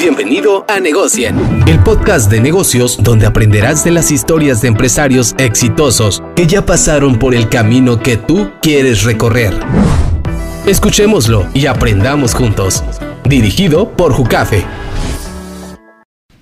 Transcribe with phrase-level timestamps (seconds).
[0.00, 1.36] Bienvenido a Negocien,
[1.68, 7.18] el podcast de negocios donde aprenderás de las historias de empresarios exitosos que ya pasaron
[7.18, 9.52] por el camino que tú quieres recorrer.
[10.66, 12.82] Escuchémoslo y aprendamos juntos.
[13.24, 14.64] Dirigido por Jucafe.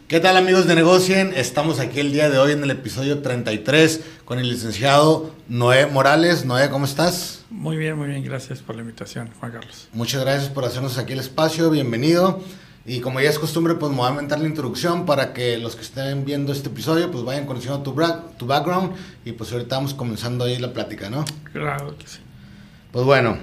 [0.07, 1.33] ¿Qué tal amigos de Negocien?
[1.35, 6.45] Estamos aquí el día de hoy en el episodio 33 con el licenciado Noé Morales.
[6.45, 7.45] Noé, ¿cómo estás?
[7.51, 8.23] Muy bien, muy bien.
[8.23, 9.89] Gracias por la invitación, Juan Carlos.
[9.93, 11.71] Muchas gracias por hacernos aquí el espacio.
[11.71, 12.41] Bienvenido.
[12.89, 15.77] Y como ya es costumbre, pues me voy a inventar la introducción para que los
[15.77, 17.95] que estén viendo este episodio pues vayan conociendo tu,
[18.39, 18.93] tu background
[19.27, 21.23] y pues ahorita vamos comenzando ahí la plática, ¿no?
[21.53, 22.21] Claro que sí.
[22.91, 23.37] Pues bueno,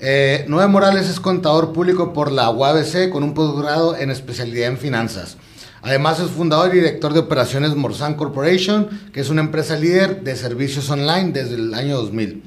[0.00, 4.76] eh, Noé Morales es contador público por la UABC con un posgrado en especialidad en
[4.76, 5.38] finanzas.
[5.80, 10.36] Además es fundador y director de operaciones Morsan Corporation, que es una empresa líder de
[10.36, 12.42] servicios online desde el año 2000.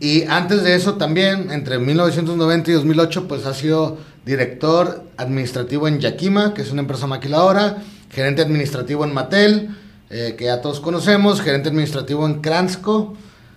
[0.00, 6.00] Y antes de eso también, entre 1990 y 2008, pues ha sido director administrativo en
[6.00, 7.78] Yakima, que es una empresa maquiladora,
[8.10, 9.70] gerente administrativo en Mattel,
[10.10, 13.16] eh, que ya todos conocemos, gerente administrativo en Kransco,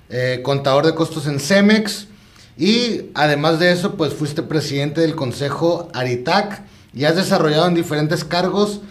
[0.09, 2.07] eh, contador de costos en Cemex,
[2.57, 6.63] y además de eso, pues fuiste presidente del consejo Aritac,
[6.93, 8.81] y has desarrollado en diferentes cargos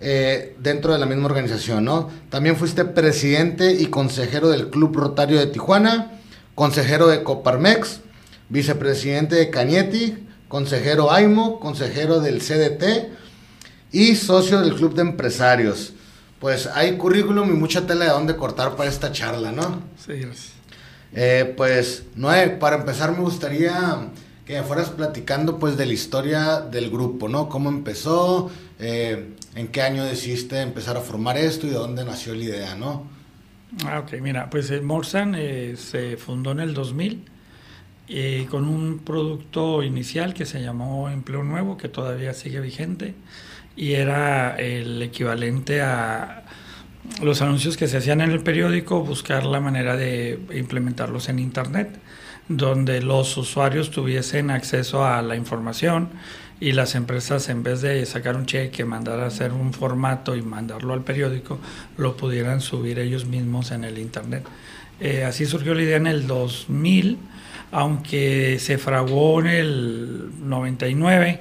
[0.00, 2.08] eh, dentro de la misma organización, ¿no?
[2.30, 6.12] También fuiste presidente y consejero del Club Rotario de Tijuana,
[6.54, 8.00] consejero de Coparmex,
[8.48, 13.08] vicepresidente de Cañeti, consejero AIMO, consejero del CDT
[13.92, 15.92] y socio del Club de Empresarios.
[16.40, 19.80] Pues hay currículum y mucha tela de dónde cortar para esta charla, ¿no?
[20.04, 20.52] Sí, gracias.
[21.14, 24.10] Eh, pues, Noé, para empezar me gustaría
[24.44, 27.48] que fueras platicando pues de la historia del grupo, ¿no?
[27.48, 32.34] Cómo empezó, eh, en qué año decidiste empezar a formar esto y de dónde nació
[32.34, 33.06] la idea, ¿no?
[33.84, 37.24] Ah, ok, mira, pues eh, Morsan eh, se fundó en el 2000
[38.48, 43.14] con un producto inicial que se llamó Empleo Nuevo, que todavía sigue vigente,
[43.76, 46.44] y era el equivalente a
[47.22, 52.00] los anuncios que se hacían en el periódico, buscar la manera de implementarlos en Internet
[52.50, 56.08] donde los usuarios tuviesen acceso a la información
[56.58, 60.42] y las empresas en vez de sacar un cheque, mandar a hacer un formato y
[60.42, 61.60] mandarlo al periódico,
[61.96, 64.44] lo pudieran subir ellos mismos en el Internet.
[64.98, 67.18] Eh, así surgió la idea en el 2000,
[67.72, 71.40] aunque se fraguó en el 99.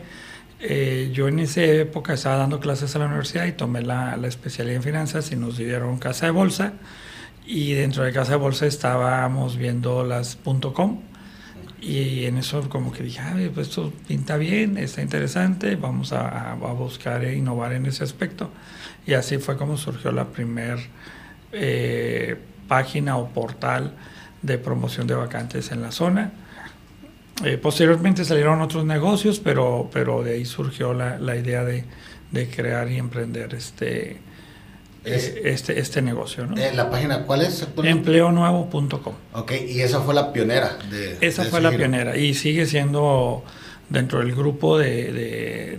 [0.62, 4.28] Eh, yo en esa época estaba dando clases a la universidad y tomé la, la
[4.28, 6.74] especialidad en finanzas y nos dieron casa de bolsa
[7.52, 10.38] y dentro de Casa de Bolsa estábamos viendo las
[10.72, 11.00] .com
[11.82, 16.52] y en eso como que dije, Ay, pues esto pinta bien, está interesante, vamos a,
[16.52, 18.52] a, buscar e innovar en ese aspecto.
[19.08, 20.78] Y así fue como surgió la primera
[21.52, 23.96] eh, página o portal
[24.42, 26.32] de promoción de vacantes en la zona.
[27.44, 31.86] Eh, posteriormente salieron otros negocios, pero, pero de ahí surgió la, la idea de,
[32.32, 34.18] de, crear y emprender este,
[35.06, 36.46] eh, este, este negocio.
[36.46, 36.58] ¿no?
[36.58, 37.66] Eh, ¿La página cuál es?
[37.82, 39.14] Empleonuevo.com.
[39.34, 40.78] Ok, y esa fue la pionera.
[40.90, 43.44] De, esa fue la pionera y sigue siendo
[43.90, 45.78] dentro del grupo de,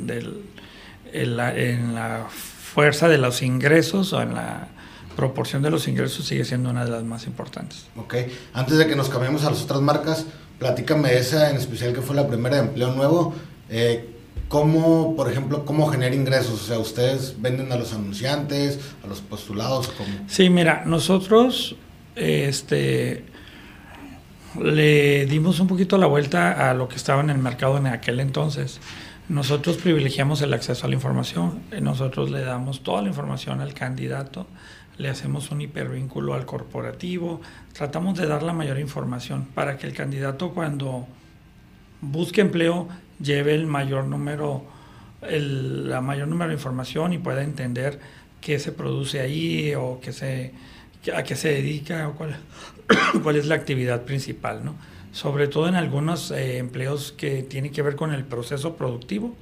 [1.12, 4.68] en, la, fuerza de los ingresos o en la
[5.20, 7.84] proporción de los ingresos sigue siendo una de las más importantes.
[7.94, 8.14] Ok,
[8.54, 10.24] antes de que nos cambiemos a las otras marcas,
[10.58, 13.34] platícame esa en especial que fue la primera de Empleo Nuevo.
[13.68, 14.16] Eh,
[14.48, 16.62] ¿Cómo, por ejemplo, cómo genera ingresos?
[16.62, 19.88] O sea, ¿ustedes venden a los anunciantes, a los postulados?
[19.88, 20.08] ¿cómo?
[20.26, 21.76] Sí, mira, nosotros
[22.16, 23.24] este,
[24.60, 28.20] le dimos un poquito la vuelta a lo que estaba en el mercado en aquel
[28.20, 28.80] entonces.
[29.28, 34.48] Nosotros privilegiamos el acceso a la información, nosotros le damos toda la información al candidato,
[35.00, 37.40] le hacemos un hipervínculo al corporativo,
[37.72, 41.06] tratamos de dar la mayor información para que el candidato cuando
[42.02, 42.86] busque empleo
[43.18, 44.62] lleve el mayor número,
[45.22, 47.98] el, la mayor número de información y pueda entender
[48.42, 50.52] qué se produce ahí o qué se,
[51.14, 52.36] a qué se dedica o cuál,
[53.22, 54.74] cuál es la actividad principal, ¿no?
[55.12, 59.34] Sobre todo en algunos eh, empleos que tienen que ver con el proceso productivo,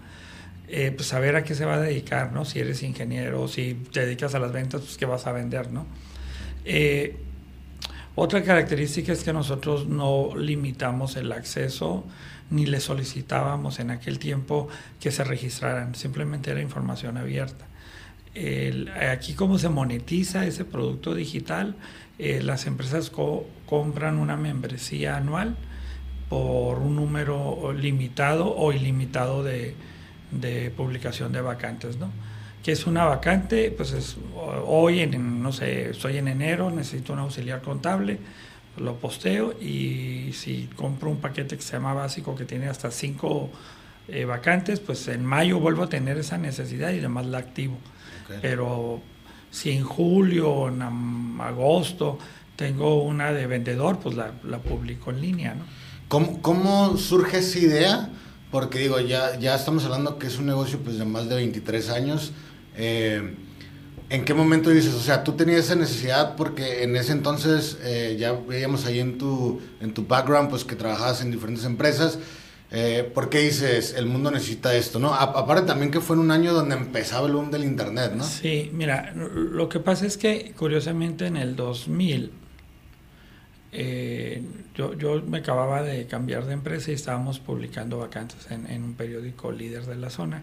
[0.68, 2.44] eh, pues saber a qué se va a dedicar, ¿no?
[2.44, 5.86] Si eres ingeniero, si te dedicas a las ventas, pues qué vas a vender, ¿no?
[6.64, 7.16] Eh,
[8.14, 12.04] otra característica es que nosotros no limitamos el acceso
[12.50, 14.68] ni le solicitábamos en aquel tiempo
[15.00, 17.66] que se registraran, simplemente era información abierta.
[19.12, 21.76] aquí cómo se monetiza ese producto digital,
[22.18, 23.12] eh, las empresas
[23.66, 25.56] compran una membresía anual
[26.28, 29.74] por un número limitado o ilimitado de,
[30.30, 32.10] de publicación de vacantes, ¿no?
[32.62, 34.16] que es una vacante, pues es
[34.66, 38.18] hoy en, no sé, estoy en enero, necesito un auxiliar contable,
[38.76, 43.50] lo posteo y si compro un paquete que se llama básico que tiene hasta cinco
[44.08, 47.78] eh, vacantes, pues en mayo vuelvo a tener esa necesidad y además la activo.
[48.42, 49.00] Pero
[49.50, 50.82] si en julio en
[51.40, 52.18] agosto
[52.56, 55.64] tengo una de vendedor, pues la, la publico en línea, ¿no?
[56.08, 58.10] ¿Cómo, ¿Cómo, surge esa idea?
[58.50, 61.90] Porque digo, ya, ya estamos hablando que es un negocio pues de más de 23
[61.90, 62.32] años.
[62.76, 63.34] Eh,
[64.10, 68.16] ¿En qué momento dices, o sea, tú tenías esa necesidad porque en ese entonces eh,
[68.18, 72.18] ya veíamos ahí en tu, en tu background pues que trabajabas en diferentes empresas
[72.70, 74.98] eh, ¿Por qué dices, el mundo necesita esto?
[74.98, 75.14] ¿no?
[75.14, 78.24] aparte también que fue en un año donde empezaba el boom del Internet, ¿no?
[78.24, 82.30] Sí, mira, lo que pasa es que curiosamente en el 2000
[83.72, 84.42] eh,
[84.74, 88.94] yo, yo, me acababa de cambiar de empresa y estábamos publicando vacantes en, en, un
[88.94, 90.42] periódico líder de la zona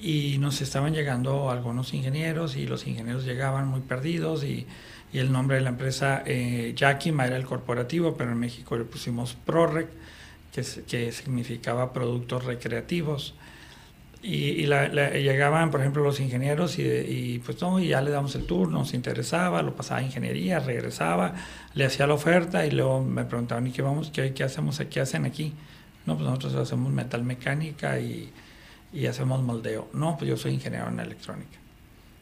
[0.00, 4.66] y nos estaban llegando algunos ingenieros y los ingenieros llegaban muy perdidos y,
[5.12, 8.84] y el nombre de la empresa eh, Yakima era el corporativo, pero en México le
[8.84, 9.88] pusimos ProRec
[10.52, 13.34] que, significaba productos recreativos.
[14.22, 18.78] Y, llegaban, por ejemplo, los ingenieros y, pues no, y ya le damos el turno,
[18.78, 21.34] nos interesaba, lo pasaba a ingeniería, regresaba,
[21.74, 25.00] le hacía la oferta y luego me preguntaban, ¿y qué, vamos, qué, qué hacemos, qué
[25.00, 25.52] hacen aquí?
[26.06, 28.32] No, pues nosotros hacemos metal mecánica y,
[28.92, 29.88] y hacemos moldeo.
[29.92, 31.58] No, pues yo soy ingeniero en electrónica.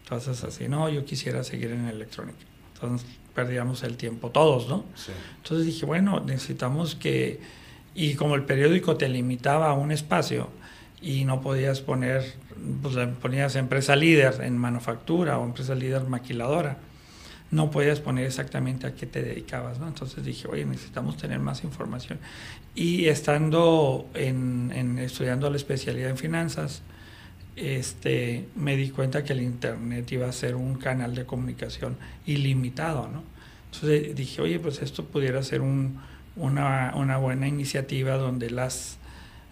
[0.02, 2.38] Entonces así, no, yo quisiera seguir en electrónica.
[2.74, 4.84] Entonces perdíamos el tiempo todos, ¿no?
[5.38, 7.40] Entonces dije, bueno, necesitamos que
[7.94, 10.48] y como el periódico te limitaba a un espacio
[11.04, 12.24] y no podías poner,
[12.80, 16.78] pues ponías empresa líder en manufactura o empresa líder maquiladora,
[17.50, 19.86] no podías poner exactamente a qué te dedicabas, ¿no?
[19.86, 22.18] Entonces dije, oye, necesitamos tener más información.
[22.74, 26.80] Y estando en, en estudiando la especialidad en finanzas,
[27.54, 33.08] este, me di cuenta que el Internet iba a ser un canal de comunicación ilimitado,
[33.08, 33.22] ¿no?
[33.66, 36.00] Entonces dije, oye, pues esto pudiera ser un,
[36.34, 38.98] una, una buena iniciativa donde las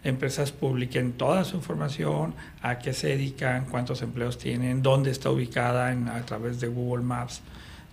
[0.04, 5.88] empresas publiquen toda su información, a qué se dedican, cuántos empleos tienen, dónde está ubicada
[5.90, 7.43] a través de Google Maps,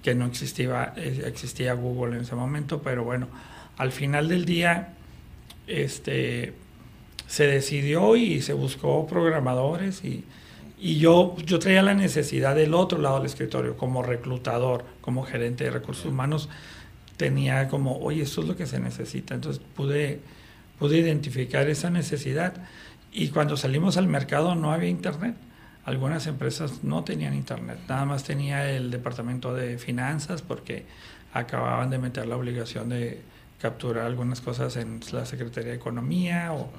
[0.01, 3.27] que no existía, eh, existía Google en ese momento, pero bueno,
[3.77, 4.93] al final del día
[5.67, 6.53] este,
[7.27, 10.23] se decidió y se buscó programadores y,
[10.79, 15.65] y yo, yo traía la necesidad del otro lado del escritorio, como reclutador, como gerente
[15.65, 16.49] de recursos humanos,
[17.17, 19.35] tenía como, oye, esto es lo que se necesita.
[19.35, 20.21] Entonces pude,
[20.79, 22.53] pude identificar esa necesidad
[23.11, 25.35] y cuando salimos al mercado no había internet.
[25.85, 30.85] Algunas empresas no tenían internet, nada más tenía el departamento de finanzas porque
[31.33, 33.21] acababan de meter la obligación de
[33.59, 36.69] capturar algunas cosas en la Secretaría de Economía o,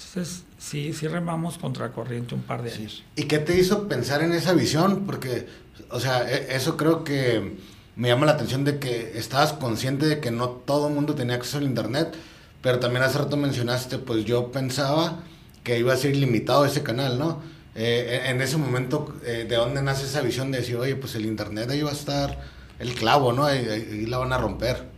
[0.00, 3.04] entonces, sí, sí remamos contra corriente un par de años.
[3.16, 5.04] ¿Y qué te hizo pensar en esa visión?
[5.04, 5.46] Porque,
[5.90, 7.56] o sea, e, eso creo que
[7.96, 11.34] me llama la atención de que estabas consciente de que no todo el mundo tenía
[11.36, 12.14] acceso al internet,
[12.62, 15.22] pero también hace rato mencionaste, pues yo pensaba
[15.64, 17.42] que iba a ser limitado ese canal, ¿no?
[17.74, 21.24] Eh, en ese momento, eh, ¿de dónde nace esa visión de decir, oye, pues el
[21.26, 22.38] internet ahí va a estar
[22.78, 23.44] el clavo, ¿no?
[23.44, 24.88] Ahí, la van a romper.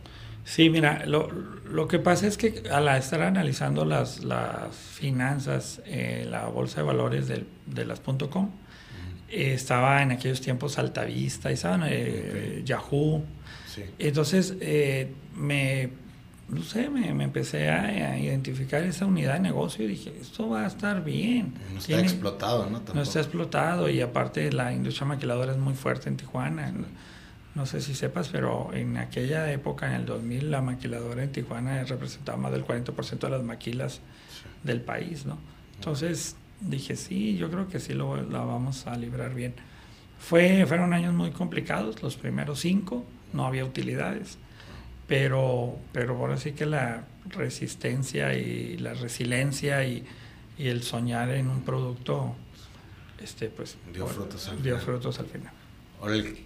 [0.45, 6.25] Sí, mira, lo, lo, que pasa es que al estar analizando las, las finanzas, eh,
[6.29, 8.49] la bolsa de valores del, de las .com,
[9.29, 13.23] estaba en aquellos tiempos Altavista, y estaban eh, Yahoo.
[13.97, 15.89] Entonces, eh, me,
[16.49, 20.67] no sé, me, empecé a, identificar esa unidad de negocio y dije, esto va a
[20.67, 21.53] estar bien.
[21.71, 22.81] No está explotado, ¿no?
[22.93, 26.73] No está explotado y aparte la industria maquiladora es muy fuerte en Tijuana.
[27.55, 31.83] No sé si sepas, pero en aquella época, en el 2000, la maquiladora en Tijuana
[31.83, 34.01] representaba más del 40% de las maquilas
[34.63, 35.37] del país, ¿no?
[35.75, 39.53] Entonces, dije, sí, yo creo que sí lo, la vamos a librar bien.
[40.19, 44.37] Fue, fueron años muy complicados, los primeros cinco, no había utilidades,
[45.07, 50.03] pero, pero ahora sí que la resistencia y la resiliencia y,
[50.57, 52.35] y el soñar en un producto,
[53.21, 55.51] este, pues, dio, frutos, al dio frutos al final.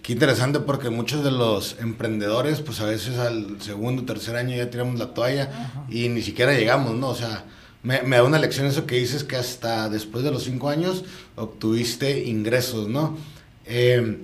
[0.02, 4.70] Qué interesante porque muchos de los emprendedores, pues a veces al segundo, tercer año ya
[4.70, 7.08] tiramos la toalla y ni siquiera llegamos, ¿no?
[7.08, 7.44] O sea,
[7.82, 12.24] me, da una lección eso que dices que hasta después de los cinco años obtuviste
[12.24, 13.18] ingresos, ¿no?
[13.66, 14.18] Eh,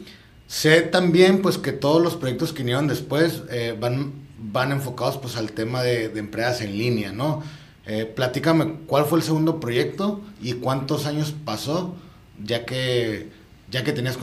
[0.47, 4.13] sé también pues que todos los proyectos que vinieron después eh, van,
[4.53, 7.43] van enfocados pues al tema de, de empresas en línea, ¿no?
[7.87, 11.95] Eh, platícame cuál fue el segundo proyecto y cuántos años pasó
[12.43, 13.29] ya que
[13.71, 14.17] ya que tenías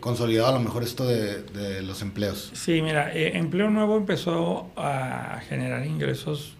[0.00, 2.50] consolidado a lo mejor esto de, de los empleos.
[2.54, 6.56] Sí, mira, Empleo Nuevo empezó a generar ingresos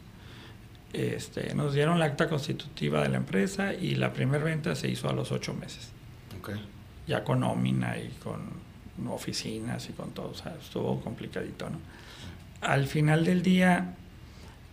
[0.96, 5.11] este, nos dieron la acta constitutiva de la empresa y la primera venta se hizo
[5.11, 5.90] a los ocho meses.
[7.06, 8.40] Ya con nómina y con
[9.08, 11.78] oficinas y con todo, o sea, estuvo complicadito, ¿no?
[12.61, 13.95] Al final del día,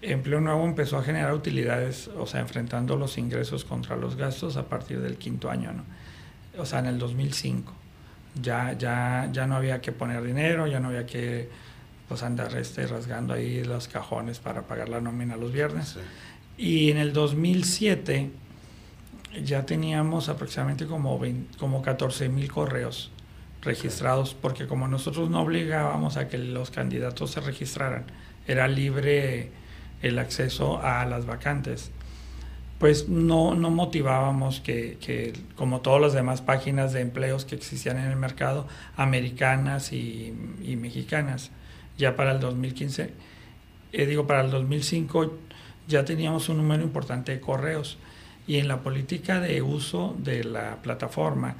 [0.02, 4.68] Empleo Nuevo empezó a generar utilidades, o sea, enfrentando los ingresos contra los gastos a
[4.68, 5.84] partir del quinto año, ¿no?
[6.62, 7.74] O sea, en el 2005.
[8.42, 11.50] Ya, ya, ya no había que poner dinero, ya no había que
[12.08, 15.98] pues, andar este, rasgando ahí los cajones para pagar la nómina los viernes.
[16.58, 18.32] Y en el 2007
[19.44, 21.20] ya teníamos aproximadamente como,
[21.58, 23.12] como 14 mil correos
[23.63, 28.05] registrados, porque como nosotros no obligábamos a que los candidatos se registraran,
[28.48, 29.51] era libre
[30.01, 31.91] el acceso a las vacantes,
[32.77, 37.98] pues no, no motivábamos que, que, como todas las demás páginas de empleos que existían
[37.98, 38.67] en el mercado,
[38.98, 41.51] americanas y, y mexicanas,
[41.98, 43.13] ya para el 2015,
[43.93, 45.32] eh, digo, para el 2005
[45.88, 47.98] ya teníamos un número importante de correos
[48.48, 51.55] y en la política de uso de la plataforma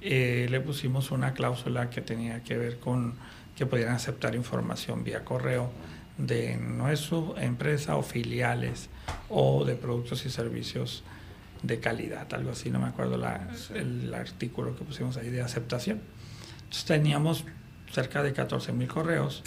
[0.00, 3.14] eh, le pusimos una cláusula que tenía que ver con
[3.56, 5.72] que pudieran aceptar información vía correo
[6.16, 8.88] de nuestra empresa o filiales
[9.28, 11.02] o de productos y servicios
[11.62, 16.00] de calidad, algo así, no me acuerdo la, el artículo que pusimos ahí de aceptación.
[16.58, 17.44] Entonces teníamos
[17.92, 19.42] cerca de 14 mil correos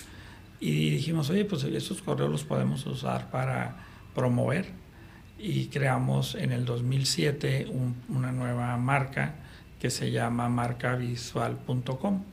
[0.60, 3.78] y dijimos, oye, pues estos correos los podemos usar para
[4.14, 4.66] promover
[5.38, 7.72] y creamos en el 2007
[8.10, 9.36] una nueva marca
[9.82, 12.24] que se llama marcavisual.com.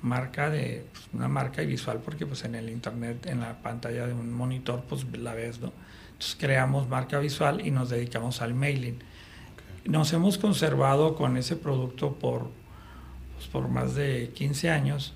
[0.00, 4.06] Marca de pues, una marca y visual porque pues en el internet, en la pantalla
[4.06, 5.72] de un monitor, pues la ves, ¿no?
[6.12, 8.98] Entonces creamos marca visual y nos dedicamos al mailing.
[9.84, 12.50] Nos hemos conservado con ese producto por,
[13.36, 15.12] pues, por más de 15 años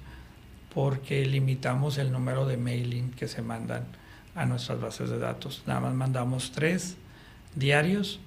[0.74, 3.86] porque limitamos el número de mailing que se mandan
[4.34, 5.62] a nuestras bases de datos.
[5.66, 6.96] Nada más mandamos tres
[7.54, 8.20] diarios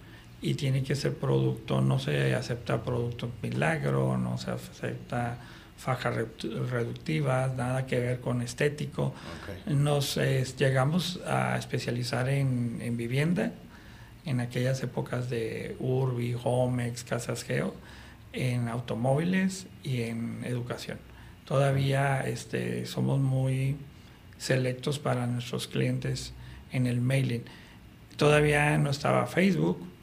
[0.45, 5.39] y tiene que ser producto, no se acepta producto milagro, no se acepta
[5.75, 6.15] fajas
[6.69, 9.15] reductivas, nada que ver con estético.
[9.65, 10.19] Nos
[10.59, 13.53] llegamos a especializar en, en, vivienda
[14.23, 17.73] en aquellas épocas de Urbi, Homex, Casas Geo,
[18.31, 20.99] en automóviles y en educación.
[21.45, 23.77] Todavía este, somos muy
[24.37, 26.33] selectos para nuestros clientes
[26.71, 27.41] en el mailing.
[28.15, 29.94] Todavía no estaba Facebook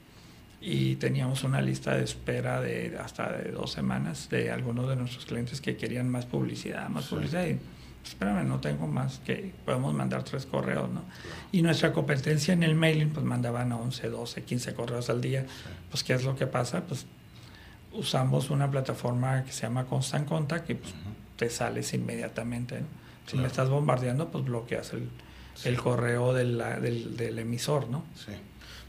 [0.65, 5.25] y teníamos una lista de espera de hasta de dos semanas de algunos de nuestros
[5.25, 7.45] clientes que querían más publicidad, más publicidad.
[7.47, 7.59] Y,
[8.05, 11.03] espérame, no tengo más que podemos mandar tres correos, ¿no?
[11.51, 15.45] Y nuestra competencia en el mailing, pues mandaban 11, 12, 15 correos al día.
[15.91, 16.85] Pues, ¿qué es lo que pasa?
[16.85, 17.07] Pues
[17.91, 20.93] usamos una plataforma que se llama Constant Contact y pues,
[21.35, 22.79] te sales inmediatamente.
[23.27, 25.09] Si me estás bombardeando, pues bloqueas el,
[25.65, 26.57] el correo del,
[27.17, 28.05] del, emisor, ¿no?
[28.15, 28.31] Sí.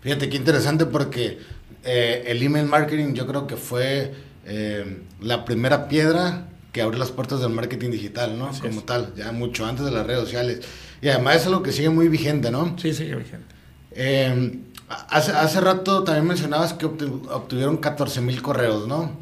[0.05, 1.39] Fíjate qué interesante porque
[1.85, 4.13] eh, el email marketing yo creo que fue
[4.47, 8.51] eh, la primera piedra que abrió las puertas del marketing digital, ¿no?
[8.61, 10.61] Como tal, ya mucho antes de las redes sociales.
[11.01, 12.77] Y además es algo que sigue muy vigente, ¿no?
[12.79, 13.55] Sí, sigue vigente.
[13.93, 19.13] Eh, hace, hace rato también mencionabas que obtuvieron 14 mil correos, ¿no?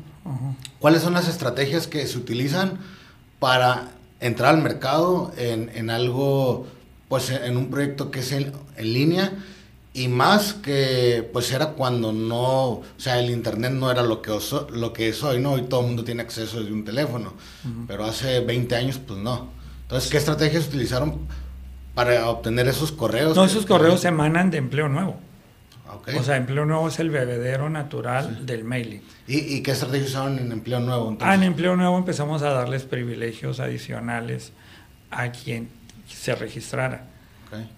[0.79, 2.79] ¿Cuáles son las estrategias que se utilizan
[3.39, 3.91] para
[4.21, 6.67] entrar al mercado en, en algo,
[7.09, 9.33] pues en un proyecto que es en, en, línea
[9.95, 14.31] y más que pues era cuando no, o sea, el internet no era lo que,
[14.73, 15.53] lo que es hoy, ¿no?
[15.53, 17.35] Hoy todo el mundo tiene acceso desde un teléfono,
[17.87, 19.49] pero hace 20 años pues no.
[19.83, 21.27] Entonces, ¿qué estrategias utilizaron
[21.95, 23.37] para obtener esos correos?
[23.37, 25.19] No, esos correos se emanan de empleo nuevo.
[26.17, 29.03] O sea, Empleo Nuevo es el bebedero natural del mailing.
[29.27, 31.11] ¿Y, qué estrategias usaron en Empleo Nuevo?
[31.11, 31.29] Entonces?
[31.29, 34.53] Ah, en Empleo Nuevo empezamos a darles privilegios adicionales
[35.11, 35.69] a quien
[36.09, 37.05] se registrara.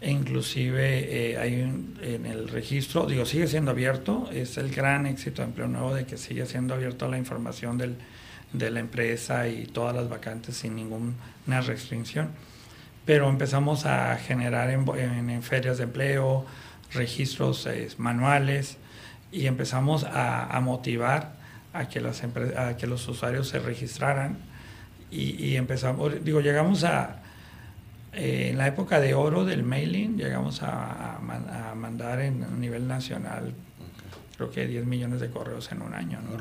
[0.00, 5.43] E inclusive eh, hay en el registro, digo, sigue siendo abierto, es el gran éxito
[5.43, 7.97] de Empleo Nuevo de que sigue siendo abierto la información del,
[8.52, 12.31] de la empresa y todas las vacantes sin ninguna restricción.
[13.04, 16.47] Pero empezamos a generar en, ferias de empleo,
[16.93, 18.78] registros eh, manuales
[19.31, 21.35] y empezamos a, motivar
[21.73, 24.38] a que, las a que los usuarios se registraran
[25.11, 27.24] y, empezamos, digo, llegamos a,
[28.14, 32.87] eh, en la época de oro del mailing, llegamos a, a, mandar en, a nivel
[32.87, 33.52] nacional,
[34.37, 36.21] creo que 10 millones de correos en un año.
[36.21, 36.38] ¿no?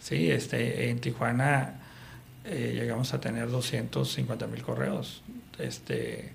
[0.00, 1.80] Sí, este, en Tijuana
[2.44, 5.22] eh, llegamos a tener 250 mil correos.
[5.58, 6.32] Este,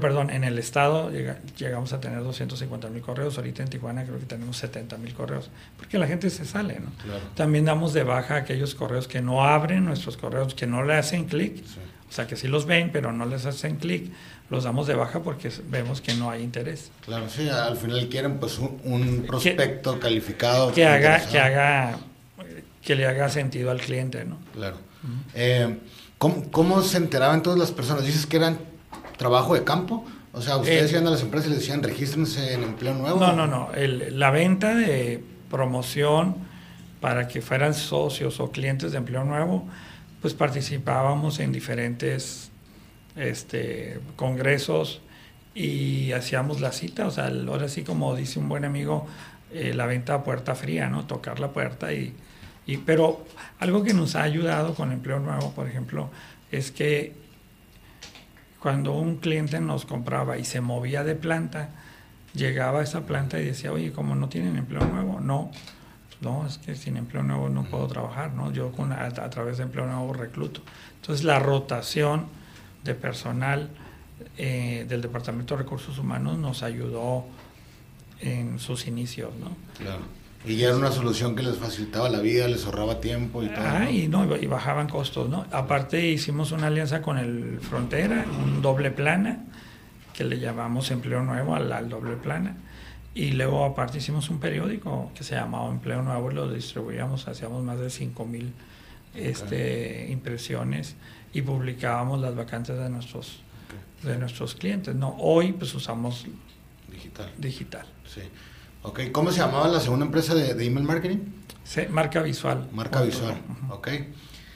[0.00, 1.10] perdón, en el estado
[1.56, 5.50] llegamos a tener 250 mil correos, ahorita en Tijuana creo que tenemos 70 mil correos,
[5.76, 6.90] porque la gente se sale, ¿no?
[7.34, 11.26] También damos de baja aquellos correos que no abren nuestros correos, que no le hacen
[11.26, 11.62] clic,
[12.08, 14.10] o sea, que sí los ven, pero no les hacen clic,
[14.50, 16.90] los damos de baja porque vemos que no hay interés.
[17.04, 20.72] Claro, sí, al final quieren pues un, prospecto calificado.
[20.72, 21.98] Que haga, que haga,
[22.82, 24.38] que le haga sentido al cliente, ¿no?
[24.54, 24.76] Claro.
[25.34, 25.78] Eh,
[26.16, 28.04] ¿cómo, ¿Cómo se enteraban todas las personas?
[28.04, 28.58] Dices que eran
[29.16, 32.52] trabajo de campo O sea, ustedes Eh, iban a las empresas y les decían, regístrense
[32.54, 33.18] en empleo nuevo.
[33.18, 33.70] No, no, no.
[33.74, 36.36] El- la venta de promoción
[37.00, 39.66] para que fueran socios o clientes de empleo nuevo,
[40.20, 42.50] pues participábamos en diferentes
[43.16, 45.00] este, congresos
[45.54, 47.06] y hacíamos la cita.
[47.06, 49.06] O sea, ahora sí, como dice un buen amigo,
[49.52, 51.06] eh, la venta a puerta fría, ¿no?
[51.06, 52.14] Tocar la puerta y,
[52.66, 52.78] y...
[52.78, 53.24] Pero
[53.58, 56.10] algo que nos ha ayudado con empleo nuevo, por ejemplo,
[56.50, 57.14] es que
[58.60, 61.70] cuando un cliente nos compraba y se movía de planta,
[62.34, 65.50] llegaba a esa planta y decía, oye, como no tienen empleo nuevo, no,
[66.20, 68.52] no, es que sin empleo nuevo no puedo trabajar, ¿no?
[68.52, 70.62] Yo con, a, a través de empleo nuevo recluto.
[71.00, 72.26] Entonces la rotación
[72.84, 73.70] de personal
[74.36, 77.24] eh, del Departamento de Recursos Humanos nos ayudó
[78.20, 79.56] en sus inicios, ¿no?
[79.78, 80.02] Claro.
[80.44, 83.64] Y ya era una solución que les facilitaba la vida, les ahorraba tiempo y todo.
[83.64, 85.44] Ah, y, no, y bajaban costos, ¿no?
[85.50, 89.44] Aparte hicimos una alianza con el Frontera, un doble plana,
[90.14, 92.56] que le llamamos Empleo Nuevo al, al doble plana.
[93.18, 97.76] Y luego aparte hicimos un periódico que se llamaba Empleo Nuevo lo distribuíamos, hacíamos más
[97.80, 98.52] de 5 mil
[99.12, 100.94] este, impresiones
[101.32, 103.40] y publicábamos las vacantes de nuestros,
[104.04, 104.94] de nuestros clientes.
[104.94, 105.16] ¿no?
[105.18, 106.26] Hoy pues usamos
[106.88, 107.28] Digital.
[107.36, 107.86] digital.
[108.06, 108.20] Sí.
[108.82, 111.18] Ok, ¿cómo se llamaba la segunda empresa de, de email marketing?
[111.64, 112.68] Se- marca visual.
[112.72, 113.34] Marca visual.
[113.70, 113.88] Ok.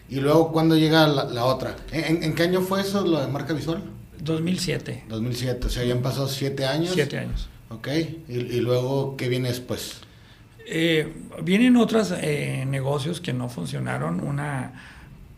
[0.09, 1.75] Y luego, ¿cuándo llega la, la otra?
[1.91, 3.83] ¿En, en- en qué año fue eso, lo de marca visual?
[4.21, 5.07] 2007.
[5.09, 5.67] 2007.
[5.67, 6.93] O sea, ya han pasado siete años.
[6.95, 7.49] Siete años.
[7.75, 7.89] Ok.
[8.29, 10.01] Y, luego, ¿qué viene después?
[10.67, 11.13] Eh,
[11.43, 14.21] vienen otros eh, negocios que no funcionaron.
[14.21, 14.73] Una,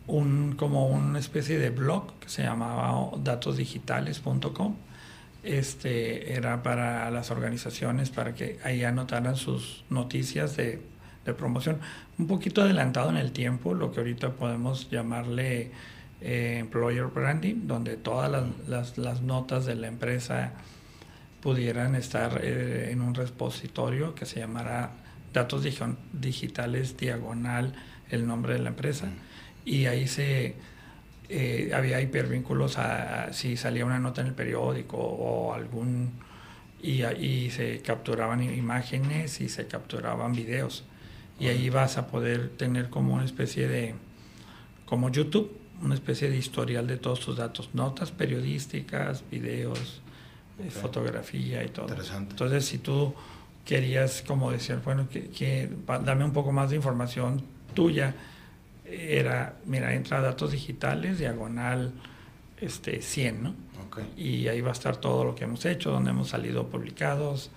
[0.07, 4.75] un, como una especie de blog que se llamaba datosdigitales.com.
[5.43, 10.81] Este era para las organizaciones para que ahí anotaran sus noticias de,
[11.37, 11.79] promoción.
[12.19, 15.71] Un poquito adelantado en el tiempo, lo que ahorita podemos llamarle
[16.21, 18.31] eh, employer branding, donde todas
[18.67, 20.53] las notas de la empresa
[21.45, 24.93] pudieran estar eh, en un repositorio que se llamara
[25.31, 27.73] datos Digi- digitales diagonal
[28.09, 29.09] el nombre de la empresa.
[29.63, 30.55] Y ahí se
[31.29, 36.13] eh, había hipervínculos a, a si salía una nota en el periódico o algún
[36.81, 40.83] y ahí se capturaban imágenes y se capturaban videos.
[41.39, 43.93] Y ahí vas a poder tener como una especie de
[44.87, 50.01] como YouTube una especie de historial de todos tus datos notas periodísticas videos
[50.69, 52.31] fotografía y todo Interesante.
[52.31, 53.13] entonces si tú
[53.65, 55.69] querías como decir bueno que,
[56.03, 58.15] dame un poco más de información tuya
[58.85, 61.91] era mira entra a datos digitales diagonal
[62.61, 63.53] este 100 no
[63.87, 63.99] Ok.
[64.17, 67.51] y ahí va a estar todo lo que hemos hecho, donde hemos salido publicados,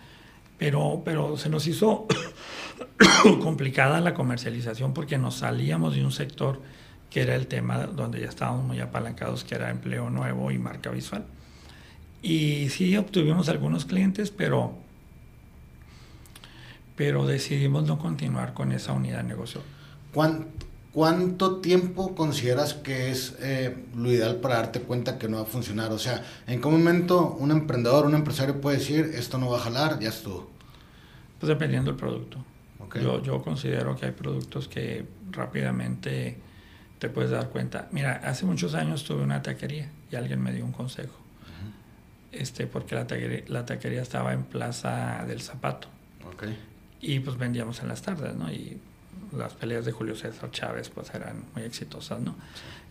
[0.58, 2.06] pero, pero se nos hizo
[3.42, 6.60] complicada la comercialización porque nos salíamos de un sector
[7.10, 10.90] que era el tema donde ya estábamos muy apalancados, que era empleo nuevo y marca
[10.90, 11.24] visual.
[12.22, 14.74] Y sí obtuvimos algunos clientes, pero,
[16.96, 19.60] pero decidimos no continuar con esa unidad de negocio.
[20.12, 20.46] ¿Cuán-
[20.92, 25.46] ¿Cuánto tiempo consideras que es eh, lo ideal para darte cuenta que no va a
[25.46, 25.92] funcionar?
[25.92, 29.60] O sea, ¿en qué momento un emprendedor, un empresario puede decir, esto no va a
[29.60, 30.50] jalar, ya estuvo?
[31.38, 32.38] Pues dependiendo del producto.
[33.04, 36.38] Yo, yo considero que hay productos que rápidamente
[36.98, 37.86] te puedes dar cuenta.
[37.92, 41.14] Mira, hace muchos años tuve una taquería y alguien me dio un consejo.
[42.32, 45.88] Este, porque la taquería, la taquería estaba en Plaza del Zapato
[46.26, 46.44] Ok.
[47.00, 48.50] y pues vendíamos en las tardes, ¿no?
[48.52, 48.78] Y
[49.36, 52.34] las peleas de Julio César Chávez pues eran muy exitosas, ¿no?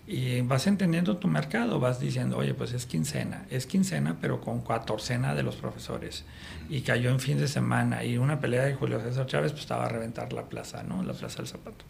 [0.09, 4.61] Y vas entendiendo tu mercado, vas diciendo, oye, pues es quincena, es quincena pero con
[4.61, 6.23] cuatorcena de los profesores.
[6.69, 9.85] Y cayó en fin de semana y una pelea de Julio César Chávez pues estaba
[9.85, 11.03] a reventar la plaza, ¿no?
[11.03, 11.83] La Plaza del Zapato.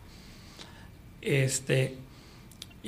[1.21, 1.97] Este,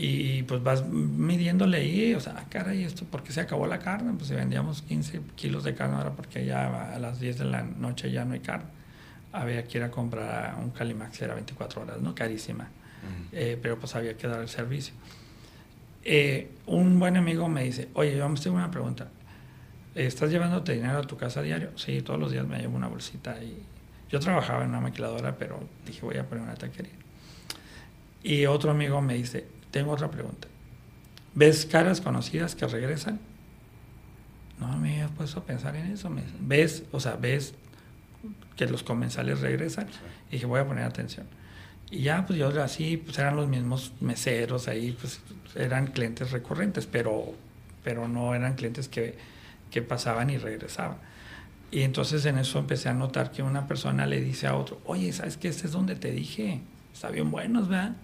[0.01, 3.79] y pues vas midiéndole ahí, o sea, ah, caray, ¿esto por qué se acabó la
[3.79, 4.13] carne?
[4.13, 7.63] Pues si vendíamos 15 kilos de carne ahora porque ya a las 10 de la
[7.63, 8.67] noche ya no hay carne.
[9.33, 12.15] Había que ir a comprar un Calimax, era 24 horas, ¿no?
[12.15, 12.69] Carísima.
[13.33, 14.93] Eh, pero pues había que dar el servicio.
[16.05, 19.09] Eh, un buen amigo me dice, oye, yo me tengo una pregunta.
[19.95, 21.77] ¿Estás llevándote dinero a tu casa a diario?
[21.77, 23.43] Sí, todos los días me llevo una bolsita.
[23.43, 23.61] Y
[24.09, 26.93] yo trabajaba en una maquiladora, pero dije, voy a poner una taquería.
[28.23, 30.47] Y otro amigo me dice, tengo otra pregunta.
[31.35, 33.19] ¿Ves caras conocidas que regresan?
[34.59, 36.11] No me había puesto a pensar en eso.
[36.41, 37.53] ¿Ves, o sea, ves
[38.55, 39.87] que los comensales regresan?
[40.29, 41.27] Y dije, voy a poner atención.
[41.91, 45.21] Y ya, pues yo así, pues eran los mismos meseros ahí, pues
[45.55, 47.33] eran clientes recurrentes, pero,
[47.83, 49.17] pero no eran clientes que,
[49.71, 50.97] que pasaban y regresaban.
[51.71, 55.11] Y entonces en eso empecé a notar que una persona le dice a otro, oye,
[55.13, 55.47] ¿sabes qué?
[55.47, 56.61] Este es donde te dije,
[56.93, 57.95] está bien buenos, ¿verdad?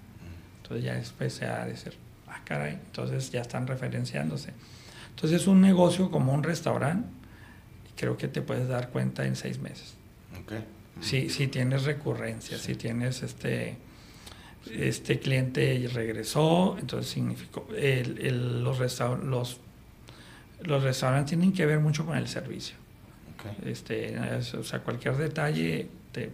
[0.66, 1.94] Entonces ya empecé a decir,
[2.28, 4.52] ah, caray, entonces ya están referenciándose.
[5.12, 7.08] Entonces es un negocio como un restaurante,
[7.96, 9.94] creo que te puedes dar cuenta en seis meses.
[10.44, 10.66] Okay.
[11.02, 13.78] Si, si tienes recurrencia, si tienes este,
[14.72, 18.80] este cliente regresó, entonces significó, el, los,
[19.24, 19.60] los,
[20.62, 22.76] los restaurantes tienen que ver mucho con el servicio.
[23.64, 24.18] Este,
[24.58, 26.32] o sea, cualquier detalle, te,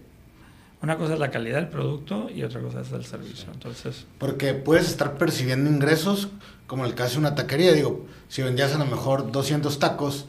[0.82, 3.48] una cosa es la calidad del producto y otra cosa es el servicio.
[3.52, 6.28] Entonces, Porque puedes estar percibiendo ingresos,
[6.66, 10.26] como el caso de una taquería, digo, si vendías a lo mejor 200 tacos,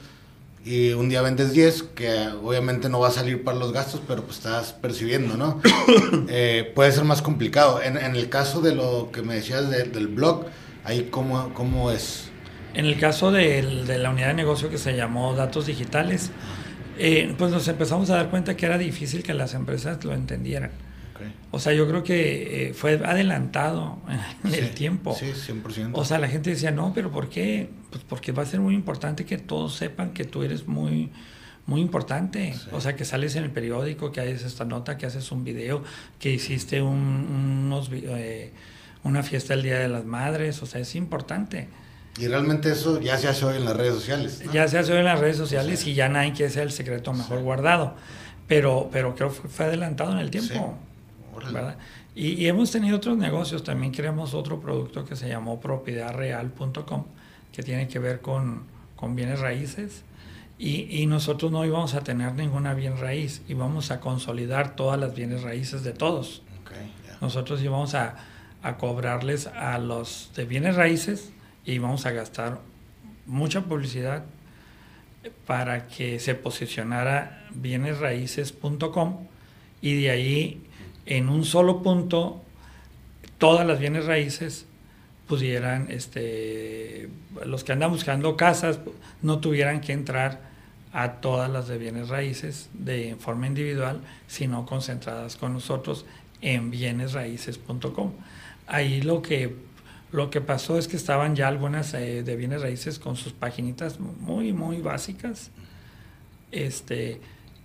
[0.65, 4.23] y un día vendes 10, que obviamente no va a salir para los gastos, pero
[4.23, 5.61] pues estás percibiendo, ¿no?
[6.29, 7.81] Eh, puede ser más complicado.
[7.81, 10.45] En, en, el caso de lo que me decías del blog,
[10.83, 12.29] ahí cómo, cómo es.
[12.73, 16.31] En el caso de, de, la unidad de negocio que se llamó Datos Digitales,
[16.97, 20.71] eh, pues nos empezamos a dar cuenta que era difícil que las empresas lo entendieran.
[21.51, 23.99] O sea, yo creo que eh, fue adelantado
[24.43, 25.15] en el tiempo.
[25.17, 25.91] Sí, 100%.
[25.93, 27.69] O sea, la gente decía, no, pero ¿por qué?
[27.91, 31.11] Pues porque va a ser muy importante que todos sepan que tú eres muy,
[31.65, 32.55] muy importante.
[32.71, 35.83] O sea, que sales en el periódico, que haces esta nota, que haces un video,
[36.19, 38.51] que hiciste un, unos, eh,
[39.03, 40.61] una fiesta el Día de las Madres.
[40.63, 41.67] O sea, es importante.
[42.19, 44.43] Y realmente eso ya se hace hoy en las redes sociales.
[44.53, 47.11] Ya se hace hoy en las redes sociales y ya nadie quiere ser el secreto
[47.11, 47.95] mejor guardado.
[48.47, 50.77] Pero, pero creo que fue adelantado en el tiempo.
[52.15, 57.05] Y, hemos tenido otros negocios, también creamos otro producto que se llamó propiedadreal.com,
[57.51, 58.63] que tiene que ver con,
[58.95, 60.03] con bienes raíces.
[60.59, 65.15] Y, y, nosotros no íbamos a tener ninguna bien raíz, íbamos a consolidar todas las
[65.15, 66.43] bienes raíces de todos.
[67.21, 68.15] Nosotros íbamos a,
[68.61, 71.31] a, cobrarles a los de bienes raíces
[71.65, 72.59] y íbamos a gastar
[73.25, 74.25] mucha publicidad
[75.45, 79.27] para que se posicionara bienesraíces.com
[79.81, 80.67] y de ahí
[81.05, 82.41] en un solo punto
[83.37, 84.65] todas las bienes raíces
[85.27, 87.09] pudieran, este,
[87.45, 88.79] los que andan buscando casas
[89.21, 90.41] no tuvieran que entrar
[90.91, 96.05] a todas las de bienes raíces de forma individual, sino concentradas con nosotros
[96.41, 98.11] en bienesraíces.com.
[98.67, 99.55] Ahí lo que,
[100.13, 103.99] lo que pasó es que estaban ya algunas eh, de bienes raíces con sus paginitas
[103.99, 105.49] muy, muy básicas.
[106.51, 107.19] Este,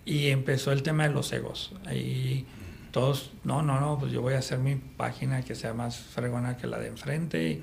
[0.06, 1.74] y empezó el tema de los egos.
[1.84, 2.46] Ahí
[2.90, 6.56] todos, no, no, no, pues yo voy a hacer mi página que sea más fregona
[6.56, 7.60] que la de enfrente.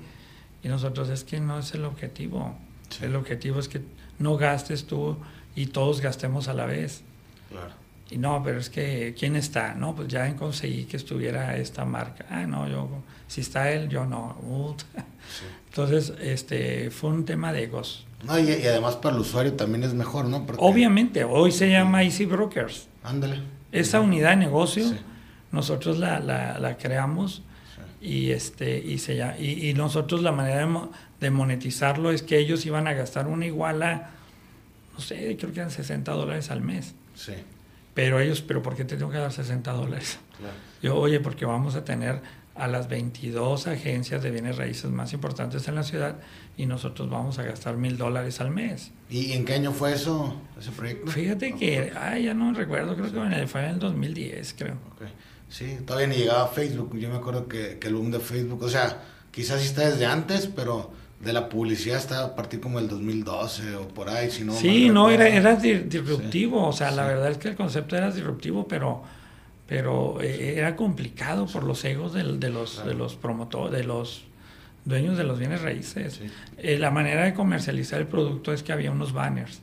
[0.62, 2.56] Y, nosotros es que no es el objetivo.
[3.00, 3.82] El objetivo es que
[4.18, 5.16] no gastes tú
[5.56, 7.02] y todos gastemos a la vez.
[7.50, 7.85] Claro.
[8.10, 9.74] Y no, pero es que, ¿quién está?
[9.74, 12.24] No, pues ya conseguí que estuviera esta marca.
[12.30, 12.88] Ah, no, yo,
[13.26, 14.36] si está él, yo no.
[15.68, 18.06] Entonces, este, fue un tema de egos.
[18.24, 20.46] No, y, además para el usuario también es mejor, ¿no?
[20.58, 22.88] Obviamente, hoy se llama Easy Brokers.
[23.02, 23.40] Ándale.
[23.72, 24.94] Esa unidad de negocio
[25.52, 27.42] nosotros la, la, creamos
[28.00, 30.68] y, este, y, se, y, y, nosotros la manera
[31.20, 34.10] de, monetizarlo es que ellos iban a gastar una iguala,
[34.92, 36.94] no sé, creo que eran 60 dólares al mes.
[37.14, 37.32] Sí.
[37.96, 40.18] Pero ellos, ¿pero por qué te tengo que dar 60 dólares?
[40.82, 42.20] Yo, oye, porque vamos a tener
[42.54, 46.16] a las 22 agencias de bienes raíces más importantes en la ciudad
[46.58, 48.92] y nosotros vamos a gastar mil dólares al mes.
[49.08, 51.10] ¿Y en qué año fue eso, ese proyecto?
[51.10, 54.76] Fíjate que, ay, ya no recuerdo, creo que fue en el 2010, creo.
[54.94, 55.08] Okay.
[55.48, 56.98] Sí, todavía ni llegaba Facebook.
[56.98, 60.04] Yo me acuerdo que, que el boom de Facebook, o sea, quizás sí está desde
[60.04, 64.44] antes, pero de la publicidad está a partir como el 2012 o por ahí, si
[64.44, 64.52] no.
[64.52, 68.68] Sí, no, era, era disruptivo, o sea, la verdad es que el concepto era disruptivo,
[68.68, 69.02] pero,
[69.66, 74.24] pero eh, era complicado por los egos de, de los, de los promotores, de los
[74.84, 76.20] dueños de los bienes raíces.
[76.56, 79.60] Eh, la manera de comercializar el producto es que había unos banners.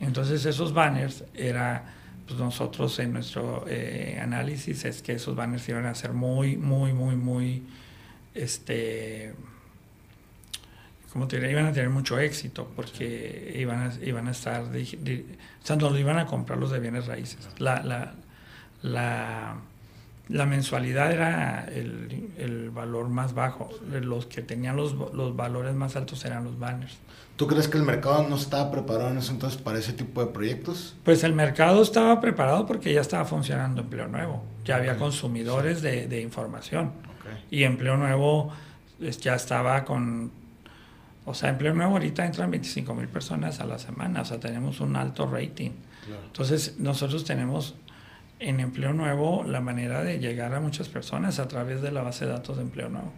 [0.00, 1.84] Entonces esos banners era
[2.26, 6.92] pues nosotros en nuestro eh, análisis es que esos banners iban a ser muy, muy,
[6.92, 7.64] muy, muy,
[8.34, 9.34] este,
[11.12, 15.64] como te diría, iban a tener mucho éxito porque iban a, iban a estar, o
[15.64, 17.48] sea, nos iban a comprar los de bienes raíces.
[17.58, 18.14] La, la,
[18.82, 19.56] la,
[20.28, 25.96] la mensualidad era el, el, valor más bajo, los que tenían los, los valores más
[25.96, 26.96] altos eran los banners.
[27.34, 30.30] ¿Tú crees que el mercado no estaba preparado en ese entonces para ese tipo de
[30.30, 30.94] proyectos?
[31.04, 34.44] Pues el mercado estaba preparado porque ya estaba funcionando empleo nuevo.
[34.64, 36.92] Ya había consumidores de, de, información.
[37.50, 38.52] Y empleo nuevo
[38.98, 40.30] ya estaba con...
[41.24, 44.22] O sea, empleo nuevo ahorita entran 25 mil personas a la semana.
[44.22, 45.70] O sea, tenemos un alto rating.
[46.26, 47.74] Entonces, nosotros tenemos
[48.38, 52.24] en empleo nuevo la manera de llegar a muchas personas a través de la base
[52.24, 53.12] de datos de empleo nuevo.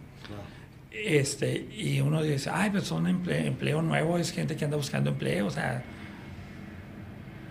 [0.91, 5.09] Este, y uno dice, ay, pues son empleo, empleo nuevo, es gente que anda buscando
[5.09, 5.83] empleo, o sea,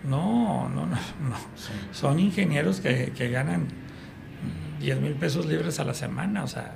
[0.05, 0.97] no, no, no,
[1.91, 3.67] Son ingenieros que, que ganan
[4.79, 6.75] 10 mil pesos libres a la semana, o sea,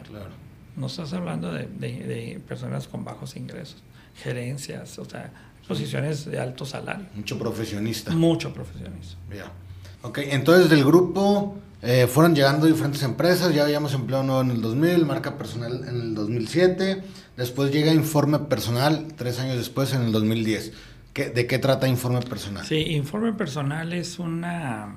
[0.77, 3.81] No estás hablando de, de, personas con bajos ingresos,
[4.15, 5.31] gerencias, o sea,
[5.67, 7.07] posiciones de alto salario.
[7.15, 8.11] Mucho profesionista.
[8.11, 9.17] Mucho profesionista.
[9.35, 9.51] Ya.
[10.03, 14.61] Ok, entonces del grupo eh, fueron llegando diferentes empresas, ya habíamos empleo nuevo en el
[14.61, 17.03] 2000, marca personal en el 2007,
[17.35, 20.73] después llega Informe Personal tres años después en el 2010.
[21.33, 22.63] ¿De qué trata Informe Personal?
[22.63, 24.95] Sí, Informe Personal es una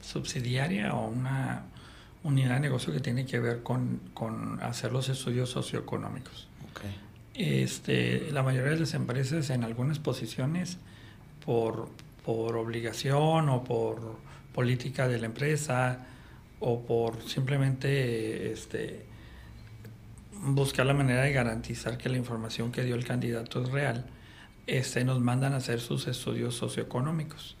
[0.00, 1.64] subsidiaria o una
[2.22, 6.48] unidad de negocio que tiene que ver con, con hacer los estudios socioeconómicos.
[6.70, 6.96] Okay.
[7.34, 10.78] Este, la mayoría de las empresas en algunas posiciones,
[11.44, 11.88] por,
[12.24, 14.16] por obligación o por
[14.54, 16.06] política de la empresa
[16.58, 19.06] o por simplemente este,
[20.32, 24.06] buscar la manera de garantizar que la información que dio el candidato es real,
[24.66, 27.56] este, nos mandan a hacer sus estudios socioeconómicos.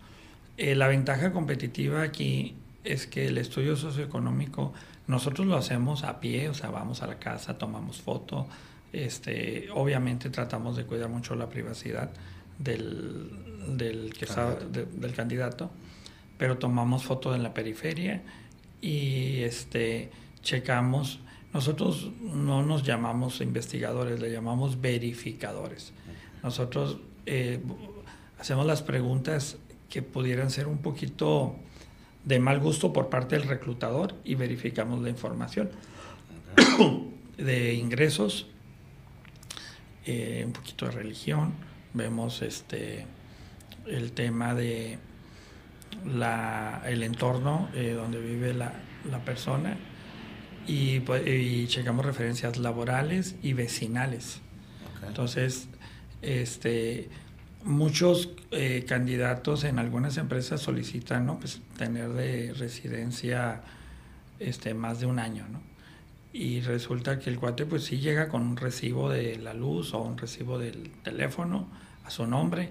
[0.56, 4.72] Eh, la ventaja competitiva aquí es que el estudio socioeconómico
[5.06, 8.46] nosotros lo hacemos a pie, o sea, vamos a la casa, tomamos foto,
[8.92, 12.10] este, obviamente tratamos de cuidar mucho la privacidad
[12.58, 13.30] del,
[13.76, 14.26] del, que
[14.98, 15.70] del candidato,
[16.38, 18.22] pero tomamos foto en la periferia
[18.80, 20.10] y este,
[20.42, 21.20] checamos.
[21.52, 25.92] Nosotros no nos llamamos investigadores, le llamamos verificadores.
[26.42, 27.60] Nosotros eh,
[28.38, 29.56] hacemos las preguntas
[29.88, 31.56] que pudieran ser un poquito
[32.24, 35.70] de mal gusto por parte del reclutador y verificamos la información
[37.36, 38.46] de ingresos,
[40.06, 41.54] eh, un poquito de religión,
[41.94, 43.06] vemos este
[43.86, 44.98] el tema de
[46.06, 48.72] la, el entorno eh, donde vive la,
[49.10, 49.76] la persona
[50.66, 54.40] y, pues, y, checamos referencias laborales y vecinales.
[55.06, 55.68] Entonces,
[56.22, 57.08] este,
[57.64, 61.38] muchos eh, candidatos en algunas empresas solicitan ¿no?
[61.38, 63.62] pues, tener de residencia
[64.38, 65.46] este, más de un año.
[65.50, 65.60] ¿no?
[66.32, 70.02] Y resulta que el cuate pues sí llega con un recibo de la luz o
[70.02, 71.68] un recibo del teléfono
[72.04, 72.70] a su nombre,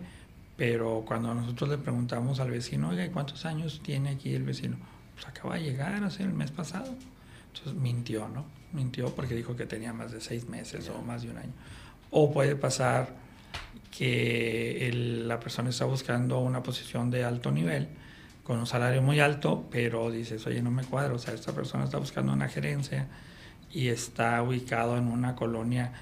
[0.57, 4.77] pero cuando nosotros le preguntamos al vecino, oiga, ¿cuántos años tiene aquí el vecino?
[5.13, 6.93] Pues acaba de llegar hace el mes pasado.
[7.53, 8.45] Entonces mintió, ¿no?
[8.71, 11.53] Mintió porque dijo que tenía más de seis meses o más de un año.
[12.11, 13.09] O puede pasar
[13.91, 14.91] que
[15.25, 17.89] la persona está buscando una posición de alto nivel
[18.43, 21.83] con un salario muy alto, pero dices, oye, no me cuadro, o sea, esta persona
[21.83, 23.07] está buscando una gerencia
[23.71, 25.93] y está ubicado en una colonia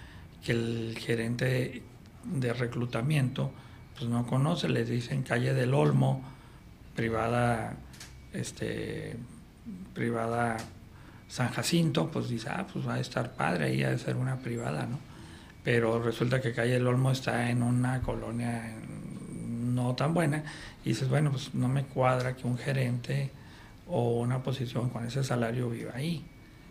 [0.43, 1.83] que el gerente
[2.23, 3.51] de reclutamiento
[3.97, 6.23] pues no conoce, le dicen calle del Olmo,
[6.95, 7.75] privada,
[8.31, 9.17] este,
[9.93, 10.57] privada
[11.27, 14.85] San Jacinto, pues dice, ah, pues va a estar padre, ahí de ser una privada,
[14.85, 14.99] ¿no?
[15.67, 18.73] Pero resulta que calle del Olmo está en una colonia
[19.75, 20.41] no tan buena,
[20.85, 23.31] y dices, bueno, pues no me cuadra que un gerente
[23.85, 26.25] o una posición con ese salario viva ahí.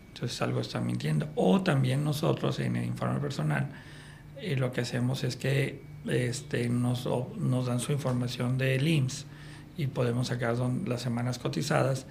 [0.07, 1.29] Entonces algo está mintiendo.
[1.35, 3.69] O también nosotros en el informe personal,
[4.37, 7.07] eh, lo que hacemos es que este, nos,
[7.37, 9.27] nos dan su información del IMSS
[9.77, 10.55] y podemos sacar
[10.87, 12.07] las semanas cotizadas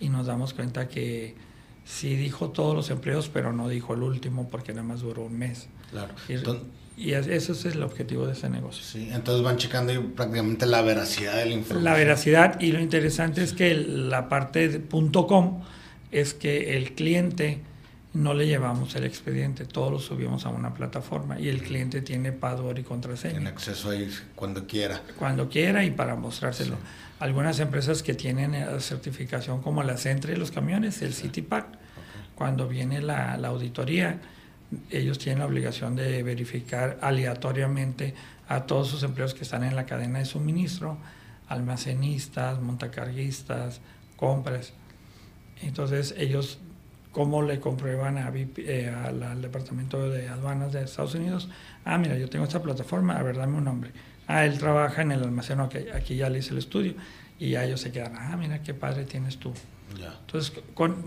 [0.00, 1.34] y nos damos cuenta que
[1.86, 5.38] sí dijo todos los empleos, pero no dijo el último porque nada más duró un
[5.38, 5.68] mes.
[5.90, 6.14] Claro.
[6.98, 8.82] Y, eso es el objetivo de ese negocio.
[8.82, 11.84] Sí, entonces van checando prácticamente la veracidad de la información.
[11.84, 15.62] La veracidad y lo interesante es que la parte de .com
[16.10, 17.60] es que el cliente
[18.16, 22.32] no le llevamos el expediente, todo lo subimos a una plataforma y el cliente tiene
[22.32, 23.34] password y contraseña.
[23.34, 25.02] Tiene acceso ahí cuando quiera.
[25.18, 26.76] Cuando quiera y para mostrárselo.
[27.18, 31.66] Algunas empresas que tienen eh, certificación como la Centre de los camiones, el CityPack,
[32.34, 34.20] cuando viene la, auditoría,
[34.90, 38.14] ellos tienen la obligación de verificar aleatoriamente
[38.48, 40.96] a todos sus empleos que están en la cadena de suministro,
[41.48, 43.80] almacenistas, montacarguistas,
[44.16, 44.72] compras.
[45.62, 46.58] Entonces ellos
[47.16, 51.48] cómo le comprueban a eh, al, Departamento de Aduanas de Estados Unidos,
[51.86, 53.90] ah, mira, yo tengo esta plataforma, a ver, dame un nombre.
[54.28, 56.92] Ah, él trabaja en el almacén, ok, aquí ya le hice el estudio.
[57.38, 59.54] Y ya ellos se quedan, ah, mira qué padre tienes tú.
[60.20, 60.52] Entonces,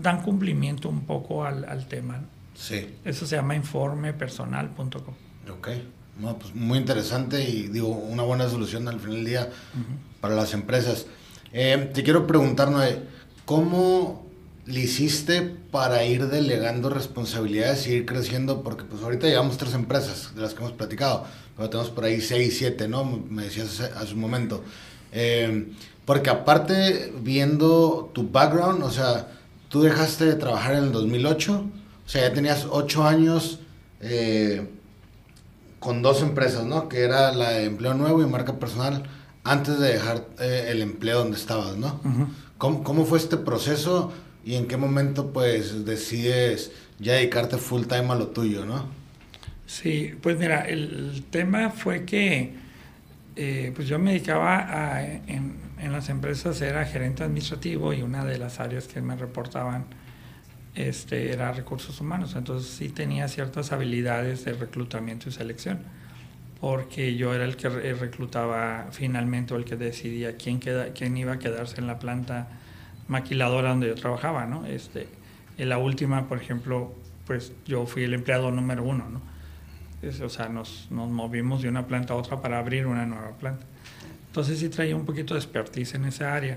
[0.02, 2.24] dan cumplimiento un poco al, al tema.
[2.54, 2.92] Sí.
[3.04, 5.14] Eso se llama informepersonal.com.
[5.48, 5.68] Ok.
[6.40, 9.48] pues muy interesante y digo, una buena solución al final del día
[10.20, 11.06] para las empresas.
[11.52, 13.00] Eh, te quiero preguntar, Noé,
[13.44, 14.29] ¿cómo
[14.70, 18.62] le hiciste para ir delegando responsabilidades y ir creciendo?
[18.62, 21.24] Porque pues ahorita llevamos tres empresas de las que hemos platicado,
[21.56, 23.04] pero tenemos por ahí seis, siete, ¿no?
[23.04, 24.62] Me decías hace, un momento.
[25.12, 25.72] Eh,
[26.04, 29.28] porque aparte, viendo tu background, o sea,
[29.68, 31.64] tú dejaste de trabajar en el 2008,
[32.06, 33.60] o sea, ya tenías ocho años
[34.00, 34.68] eh,
[35.78, 36.88] con dos empresas, ¿no?
[36.88, 39.04] Que era la de empleo nuevo y marca personal,
[39.44, 42.00] antes de dejar eh, el empleo donde estabas, ¿no?
[42.58, 44.12] ¿Cómo, ¿Cómo fue este proceso?
[44.44, 48.86] ¿Y en qué momento pues decides ya dedicarte full time a lo tuyo, ¿no?
[49.66, 52.54] Sí, pues mira, el, tema fue que
[53.36, 58.24] eh, pues yo me dedicaba a, en, en, las empresas, era gerente administrativo y una
[58.24, 59.84] de las áreas que me reportaban
[60.74, 65.80] este, era recursos humanos, entonces sí tenía ciertas habilidades de reclutamiento y selección,
[66.60, 71.34] porque yo era el que reclutaba finalmente o el que decidía quién, queda, quién iba
[71.34, 72.59] a quedarse en la planta
[73.10, 74.64] maquiladora donde yo trabajaba, ¿no?
[74.64, 75.08] Este,
[75.58, 76.94] en la última, por ejemplo,
[77.26, 79.20] pues yo fui el empleado número uno, ¿no?
[80.24, 83.66] o sea, nos, nos, movimos de una planta a otra para abrir una nueva planta.
[84.28, 86.56] Entonces sí traía un poquito de expertise en esa área.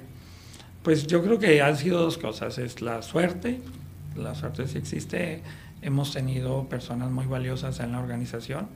[0.81, 3.59] Pues yo creo que han sido dos cosas, es la suerte,
[4.15, 5.41] la suerte sí existe,
[5.81, 8.67] hemos tenido personas muy valiosas en la organización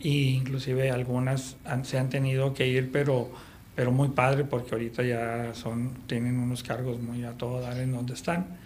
[0.00, 3.30] e inclusive algunas se han tenido que ir, pero,
[3.76, 7.92] pero muy padre porque ahorita ya son, tienen unos cargos muy a todo dar en
[7.92, 8.56] donde están.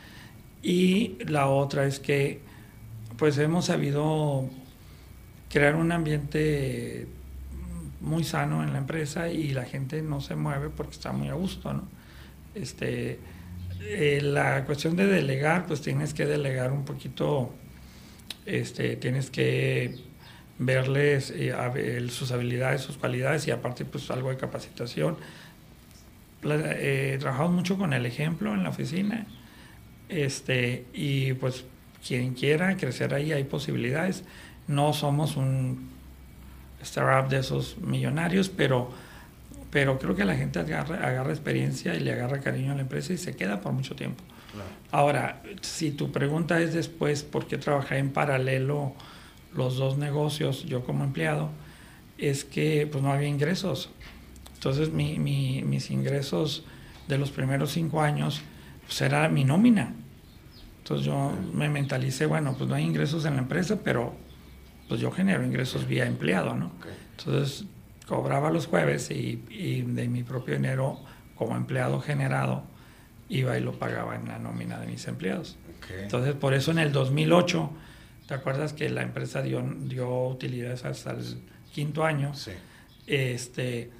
[0.62, 2.40] Y la otra es que
[3.18, 4.48] pues hemos sabido
[5.50, 7.08] crear un ambiente
[8.00, 11.34] muy sano en la empresa y la gente no se mueve porque está muy a
[11.34, 11.82] gusto, ¿no?
[12.54, 13.18] Este,
[13.82, 17.52] eh, la cuestión de delegar, pues tienes que delegar un poquito,
[18.46, 19.98] este, tienes que
[20.60, 25.16] verles eh, sus habilidades, sus cualidades y aparte pues algo de capacitación.
[26.44, 29.26] Eh, trabajamos mucho con el ejemplo en la oficina
[30.08, 31.64] este, y pues
[32.06, 34.24] quien quiera crecer ahí hay posibilidades.
[34.68, 35.88] No somos un
[36.82, 38.90] startup de esos millonarios, pero
[39.70, 43.12] pero creo que la gente agarra, agarra, experiencia y le agarra cariño a la empresa
[43.12, 44.24] y se queda por mucho tiempo.
[44.90, 48.94] Ahora, si tu pregunta es después por qué trabajé en paralelo
[49.54, 51.50] los dos negocios, yo como empleado,
[52.18, 53.90] es que pues no había ingresos.
[54.54, 56.64] Entonces mi, mi, mis ingresos
[57.08, 58.42] de los primeros cinco años
[58.86, 59.94] pues era mi nómina.
[60.78, 64.14] Entonces yo me mentalicé, bueno, pues no hay ingresos en la empresa, pero
[64.88, 66.72] pues yo genero ingresos vía empleado, ¿no?
[67.16, 67.64] Entonces
[68.08, 69.36] cobraba los jueves y,
[69.82, 70.98] de mi propio dinero
[71.36, 72.64] como empleado generado
[73.28, 75.56] iba y lo pagaba en la nómina de mis empleados.
[75.96, 77.70] Entonces, por eso en el 2008,
[78.30, 81.42] ¿te acuerdas que la empresa dio, dio utilidades hasta el
[81.74, 82.32] quinto año?
[82.32, 82.52] Sí.
[83.08, 83.90] Este,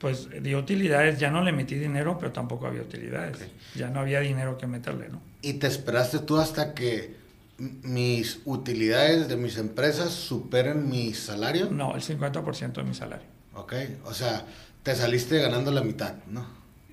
[0.00, 3.38] pues dio utilidades, ya no le metí dinero, pero tampoco había utilidades.
[3.76, 5.22] Ya no había dinero que meterle, ¿no?
[5.40, 7.14] ¿Y te esperaste tú hasta que
[7.58, 11.70] mis utilidades de mis empresas superen mi salario?
[11.70, 13.26] No, el 50% de mi salario.
[13.54, 14.46] Ok, o sea,
[14.82, 16.44] te saliste ganando la mitad, ¿no?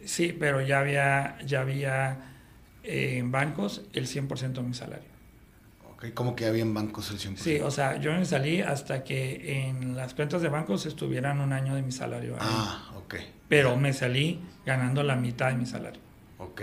[0.05, 2.19] Sí, pero ya había, ya había
[2.83, 5.16] eh, en bancos el 100% de mi salario.
[5.97, 7.38] Ok, ¿cómo que había en bancos el 100%?
[7.38, 11.51] Sí, o sea, yo me salí hasta que en las cuentas de bancos estuvieran un
[11.53, 12.36] año de mi salario.
[12.39, 13.15] Ah, ok.
[13.49, 15.99] Pero me salí ganando la mitad de mi salario.
[16.38, 16.62] Ok.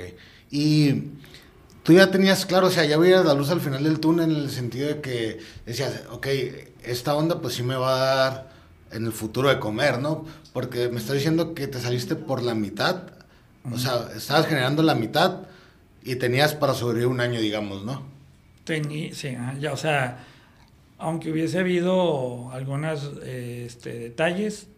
[0.53, 1.11] Y
[1.83, 4.37] tú ya tenías claro, o sea, ya veías la luz al final del túnel en
[4.37, 6.29] el sentido de que decías, ok,
[6.85, 8.51] esta onda pues sí me va a dar
[8.93, 10.25] en el futuro de comer, ¿no?
[10.53, 13.03] Porque me está diciendo que te saliste por la mitad,
[13.69, 15.41] o sea, estabas generando la mitad
[16.05, 18.14] y tenías para sobrevivir un año, digamos, ¿no?
[18.65, 20.25] Tení, sí, ya, o sea,
[20.99, 24.69] aunque hubiese habido algunos este, detalles,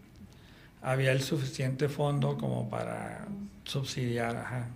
[0.83, 3.27] había el suficiente fondo como para
[3.65, 4.69] subsidiar, ajá.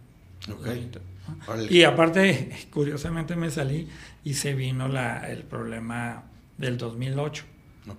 [1.69, 3.89] Y aparte, curiosamente me salí
[4.25, 6.25] y se vino la, el problema
[6.57, 7.45] del 2008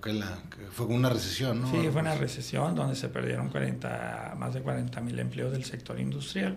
[0.00, 0.38] que la,
[0.70, 1.70] fue una recesión, ¿no?
[1.70, 5.98] Sí, fue una recesión donde se perdieron 40, más de 40 mil empleos del sector
[6.00, 6.56] industrial.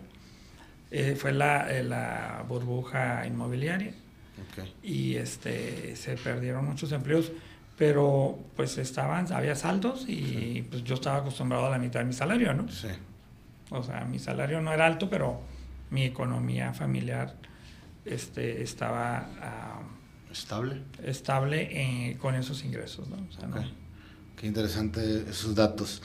[0.92, 3.94] Eh, fue la, eh, la, burbuja inmobiliaria
[4.84, 7.32] y este, se perdieron muchos empleos,
[7.78, 12.14] pero pues estaban, había saldos y pues yo estaba acostumbrado a la mitad de mi
[12.14, 12.70] salario, ¿no?
[12.70, 12.88] Sí.
[13.70, 15.42] O sea, mi salario no era alto, pero
[15.90, 17.36] mi economía familiar
[18.06, 19.28] este, estaba...
[20.32, 20.82] ¿Estable?
[21.04, 23.18] Estable eh, con esos ingresos, ¿no?
[24.36, 26.02] Qué interesante esos datos.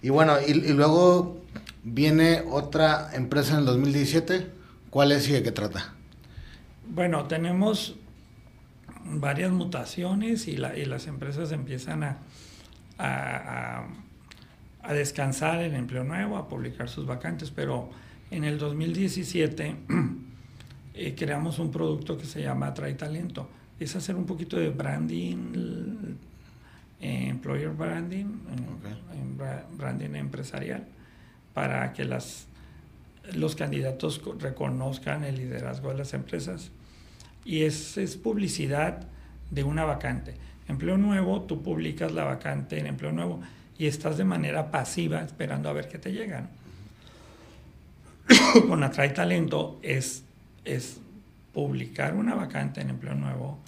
[0.00, 1.42] Y bueno, y, luego
[1.82, 4.50] viene otra empresa en el 2017.
[4.90, 5.94] ¿Cuál es y de qué trata?
[6.88, 7.96] Bueno, tenemos
[9.04, 12.18] varias mutaciones y, las empresas empiezan a,
[12.98, 17.90] a, descansar en empleo nuevo, a publicar sus vacantes, pero
[18.30, 19.76] en el 2017
[20.94, 23.48] eh, creamos un producto que se llama Trae Talento.
[23.80, 26.16] Es hacer un poquito de branding,
[27.00, 28.26] eh, employer branding,
[29.76, 30.86] branding empresarial,
[31.52, 32.46] para que las,
[33.32, 36.70] los candidatos reconozcan el liderazgo de las empresas.
[37.44, 39.06] Y es, es publicidad
[39.50, 40.34] de una vacante.
[40.68, 43.40] Empleo nuevo, tú publicas la vacante en empleo nuevo
[43.78, 46.48] y estás de manera pasiva esperando a ver qué te llegan.
[48.68, 50.24] Con Atrae Talento es,
[50.64, 51.00] es
[51.52, 53.58] publicar una vacante en empleo nuevo,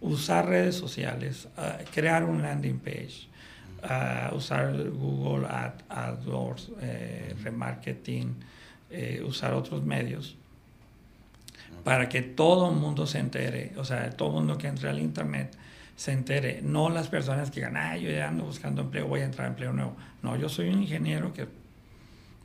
[0.00, 3.28] usar redes sociales, ah, crear un landing page,
[3.82, 8.34] ah, usar Google Ad, AdWords, eh, remarketing,
[8.90, 10.36] eh, usar otros medios
[11.84, 14.98] para que todo el mundo se entere, o sea, todo el mundo que entre al
[14.98, 15.54] Internet
[15.96, 19.24] se entere, no las personas que digan, ah, yo ya ando buscando empleo, voy a
[19.24, 19.96] entrar a empleo nuevo.
[20.22, 21.46] No, yo soy un ingeniero que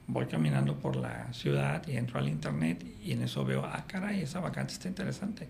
[0.08, 4.22] voy caminando por la ciudad y entro al Internet y en eso veo, ah, caray,
[4.22, 5.48] esa vacante está interesante.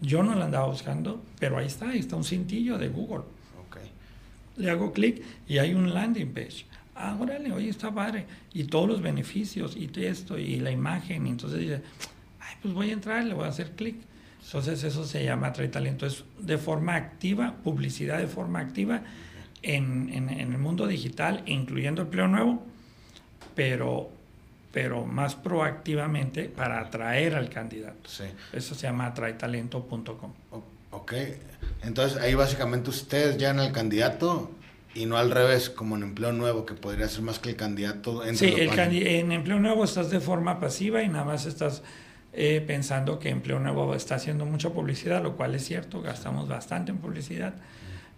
[0.00, 3.24] Yo no la andaba buscando, pero ahí está, ahí está un cintillo de Google.
[4.56, 6.64] Le hago clic y hay un landing page.
[6.96, 8.26] Ah, órale, oye, está padre.
[8.52, 11.26] Y todos los beneficios y esto y la imagen.
[11.26, 11.82] Y entonces dice,
[12.40, 13.96] ay, pues voy a entrar, le voy a hacer clic.
[14.44, 16.06] Entonces eso se llama Trae Talento.
[16.06, 19.02] Es de forma activa, publicidad de forma activa
[19.62, 22.64] en, en, en el mundo digital, incluyendo empleo nuevo,
[23.54, 24.10] pero
[24.76, 28.10] pero más proactivamente para atraer al candidato.
[28.10, 28.24] Sí.
[28.52, 30.32] Eso se llama atraetalento.com.
[30.90, 31.14] Ok,
[31.82, 34.50] entonces ahí básicamente ustedes llegan al candidato
[34.96, 38.22] y no al revés, como en empleo nuevo, que podría ser más que el candidato.
[38.34, 41.82] Sí, en empleo nuevo estás de forma pasiva y nada más estás
[42.32, 46.90] eh, pensando que empleo nuevo está haciendo mucha publicidad, lo cual es cierto, gastamos bastante
[46.92, 47.54] en publicidad,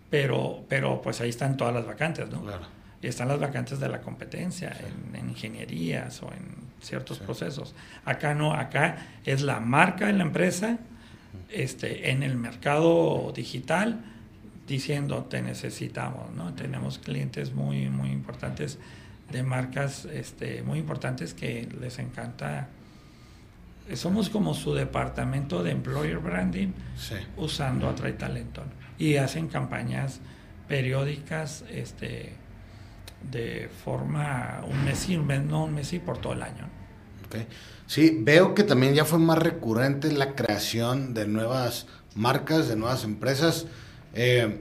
[0.09, 2.43] pero, pero pues ahí están todas las vacantes, ¿no?
[2.43, 4.77] Claro y están las vacantes de la competencia
[5.15, 7.75] en, ingenierías o en ciertos procesos.
[8.05, 10.79] Acá no, acá es la marca de la empresa
[11.51, 14.05] este, en el mercado digital
[14.69, 16.55] diciendo te necesitamos, ¿no?
[16.55, 18.79] Tenemos clientes muy, muy importantes
[19.33, 22.69] de marcas este, muy importantes que les encanta.
[23.95, 26.69] Somos como su departamento de employer branding
[27.39, 28.63] usando Atrae Talento
[28.99, 30.21] y hacen campañas
[30.69, 32.35] periódicas este,
[33.31, 36.69] de forma un mes y un mes, no un mes y por todo el año.
[37.27, 37.47] Okay.
[37.87, 43.05] Sí, veo que también ya fue más recurrente la creación de nuevas marcas, de nuevas
[43.05, 43.67] empresas.
[44.15, 44.59] Eh,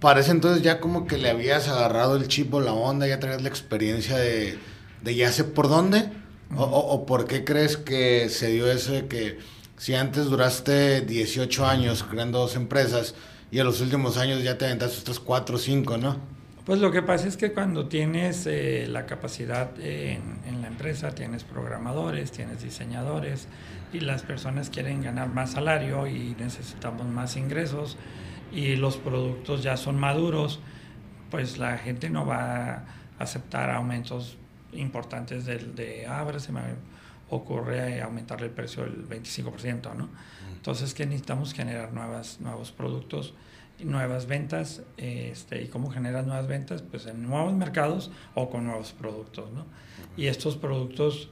[0.00, 3.42] parece entonces ya como que le habías agarrado el chip o la onda, ya traías
[3.42, 4.58] la experiencia de,
[5.02, 6.10] de ya sé por dónde.
[6.56, 9.38] o, o, por qué crees que se dio eso de que
[9.76, 13.14] si antes duraste 18 años creando dos empresas
[13.50, 16.34] y en los últimos años ya te aventaste otros 4 o 5, ¿no?
[16.64, 21.44] Pues lo que pasa es que cuando tienes eh, la capacidad en, la empresa, tienes
[21.44, 23.48] programadores, tienes diseñadores
[23.92, 27.98] y las personas quieren ganar más salario y necesitamos más ingresos
[28.52, 30.60] y los productos ya son maduros,
[31.30, 32.84] pues la gente no va a
[33.18, 34.36] aceptar aumentos
[34.72, 36.60] importantes de, de ah, ahora se me
[37.30, 40.08] ocurre aumentarle el precio del 25%, ¿no?
[40.52, 43.34] Entonces, que necesitamos generar nuevas, nuevos productos
[43.82, 48.92] nuevas ventas este, y cómo generas nuevas ventas pues en nuevos mercados o con nuevos
[48.92, 49.66] productos ¿no?
[50.16, 51.28] y estos productos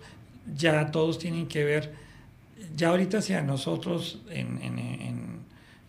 [0.54, 1.94] ya todos tienen que ver
[2.76, 5.41] ya ahorita si a nosotros en, en, en,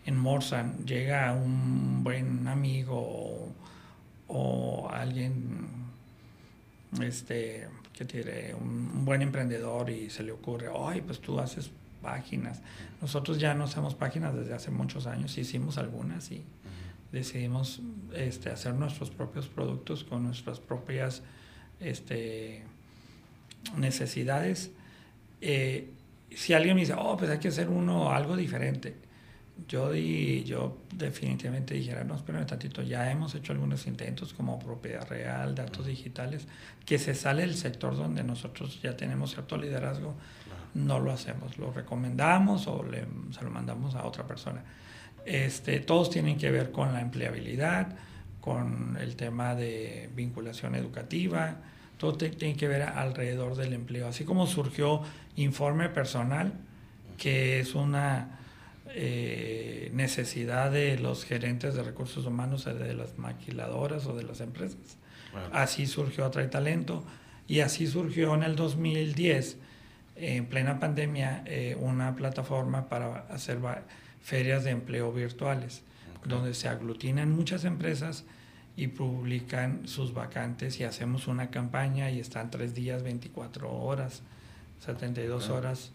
[0.06, 3.52] en Morsan llega un buen amigo
[4.28, 5.68] o, alguien
[7.02, 11.70] este que tiene un, un, buen emprendedor y se le ocurre ay pues tú haces
[12.04, 12.60] páginas.
[13.00, 16.44] Nosotros ya no hacemos páginas desde hace muchos años, hicimos algunas y
[17.10, 17.80] decidimos
[18.12, 21.22] este, hacer nuestros propios productos con nuestras propias
[21.80, 22.62] este,
[23.76, 24.70] necesidades.
[25.40, 25.90] Eh,
[26.30, 28.96] si alguien me dice, oh, pues hay que hacer uno algo diferente,
[29.68, 35.08] yo, di, yo definitivamente dijera, no, espérame tantito, ya hemos hecho algunos intentos como propiedad
[35.08, 36.46] real, datos digitales,
[36.84, 40.14] que se sale del sector donde nosotros ya tenemos cierto liderazgo,
[40.74, 44.62] no lo hacemos, lo recomendamos o le, se lo mandamos a otra persona.
[45.24, 47.96] Este, todos tienen que ver con la empleabilidad,
[48.40, 51.56] con el tema de vinculación educativa,
[51.96, 54.08] todo tiene que ver alrededor del empleo.
[54.08, 55.00] Así como surgió
[55.36, 56.52] Informe Personal,
[57.16, 58.40] que es una
[58.90, 64.98] eh, necesidad de los gerentes de recursos humanos, de las maquiladoras o de las empresas.
[65.52, 67.04] Así surgió Atrae Talento
[67.48, 69.56] y así surgió en el 2010,
[70.16, 73.58] en plena pandemia, eh, una plataforma para hacer
[74.22, 75.82] ferias de empleo virtuales,
[76.24, 78.24] donde se aglutinan muchas empresas
[78.76, 84.22] y publican sus vacantes y hacemos una campaña y están tres días, 24 horas,
[84.80, 85.92] 72 horas.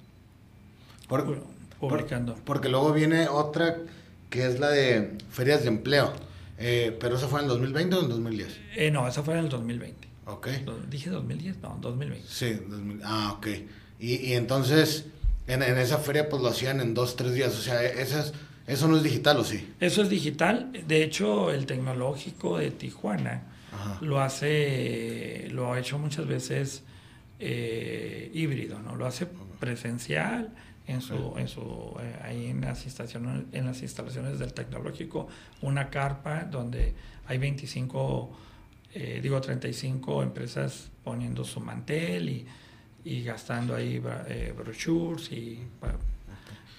[1.07, 1.43] Por,
[1.79, 2.35] publicando.
[2.45, 3.77] porque luego viene otra
[4.29, 6.13] que es la de ferias de empleo.
[6.57, 8.59] Eh, ¿Pero esa fue en el 2020 o en el 2010?
[8.75, 10.07] Eh, no, esa fue en el 2020.
[10.25, 10.47] Ok.
[10.89, 11.59] ¿Dije 2010?
[11.61, 12.27] No, 2020.
[12.27, 12.59] Sí,
[13.03, 13.47] ah, ok.
[13.99, 15.05] Y, y entonces,
[15.47, 17.57] en, en, esa feria pues lo hacían en dos, tres días.
[17.57, 18.33] O sea, esas,
[18.67, 19.73] ¿eso no es digital o sí?
[19.79, 20.71] Eso es digital.
[20.87, 23.43] De hecho, el tecnológico de Tijuana
[24.01, 26.83] lo hace, lo ha hecho muchas veces
[27.39, 28.95] eh, híbrido, ¿no?
[28.95, 29.27] Lo hace
[29.59, 30.53] presencial
[30.89, 35.27] en su, en su eh, ahí en las instalaciones, en las instalaciones del tecnológico,
[35.61, 36.95] una carpa donde
[37.27, 38.37] hay 25,
[38.95, 42.47] eh, digo 35 empresas poniendo su mantel y,
[43.05, 45.59] y gastando ahí eh, brochures y,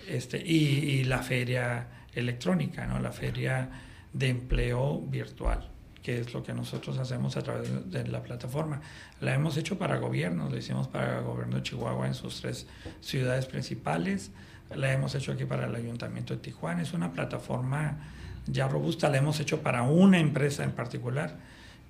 [0.08, 0.56] este, y,
[0.90, 2.98] y, la feria electrónica, ¿no?
[2.98, 3.70] la feria
[4.12, 5.69] de empleo virtual
[6.02, 8.80] que es lo que nosotros hacemos a través de la plataforma.
[9.20, 12.66] La hemos hecho para gobiernos, lo hicimos para el gobierno de Chihuahua en sus tres
[13.00, 14.30] ciudades principales,
[14.74, 17.98] la hemos hecho aquí para el ayuntamiento de Tijuana, es una plataforma
[18.46, 21.36] ya robusta, la hemos hecho para una empresa en particular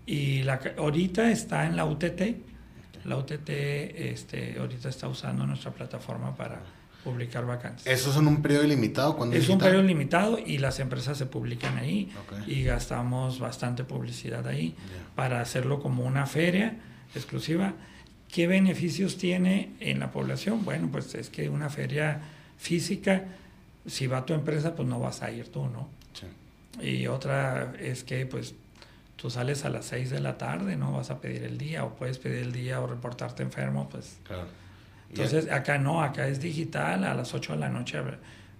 [0.06, 2.20] y la, ahorita está en la UTT,
[3.04, 6.60] la UTT este, ahorita está usando nuestra plataforma para
[7.04, 7.86] publicar vacantes.
[7.86, 9.16] ¿Eso es en un periodo limitado?
[9.16, 12.12] Cuando es un periodo limitado y las empresas se publican ahí
[12.46, 14.74] y gastamos bastante publicidad ahí
[15.14, 16.76] para hacerlo como una feria
[17.14, 17.74] exclusiva.
[18.30, 20.64] ¿Qué beneficios tiene en la población?
[20.64, 22.20] Bueno, pues es que una feria
[22.58, 23.24] física,
[23.86, 25.88] si va tu empresa, pues no vas a ir tú, ¿no?
[26.80, 28.54] Y otra es que pues
[29.16, 31.94] tú sales a las 6 de la tarde, no vas a pedir el día o
[31.94, 34.18] puedes pedir el día o reportarte enfermo, pues...
[34.24, 34.60] Claro
[35.10, 37.98] entonces, acá no, acá es digital, a las 8 de la noche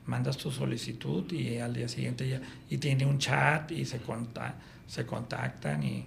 [0.07, 4.55] mandas tu solicitud y al día siguiente ya, y tiene un chat y se, conta,
[4.86, 6.07] se contactan y,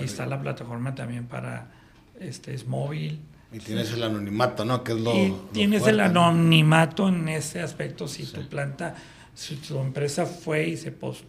[0.00, 1.70] está la plataforma también para,
[2.18, 3.20] este es móvil.
[3.52, 4.82] Y tienes el anonimato, ¿no?
[4.82, 8.08] Que es lo, y tienes el anonimato en ese aspecto.
[8.08, 8.94] Si tu planta,
[9.34, 11.24] si tu empresa fue y se, post,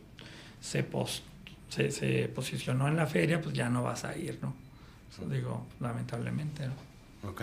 [0.62, 1.24] se, post,
[1.68, 4.54] se, se, posicionó en la feria, pues ya no vas a ir, ¿no?
[5.12, 7.30] Eso digo, lamentablemente, ¿no?
[7.30, 7.42] Ok.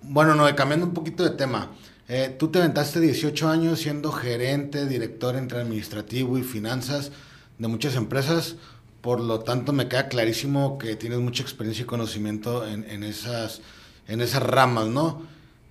[0.00, 1.70] Bueno, no, cambiando un poquito de tema.
[2.08, 7.10] Eh, tú te aventaste 18 años siendo gerente, director entre administrativo y finanzas
[7.58, 8.56] de muchas empresas.
[9.00, 13.60] Por lo tanto, me queda clarísimo que tienes mucha experiencia y conocimiento en, esas,
[14.06, 15.22] en esas ramas, ¿no?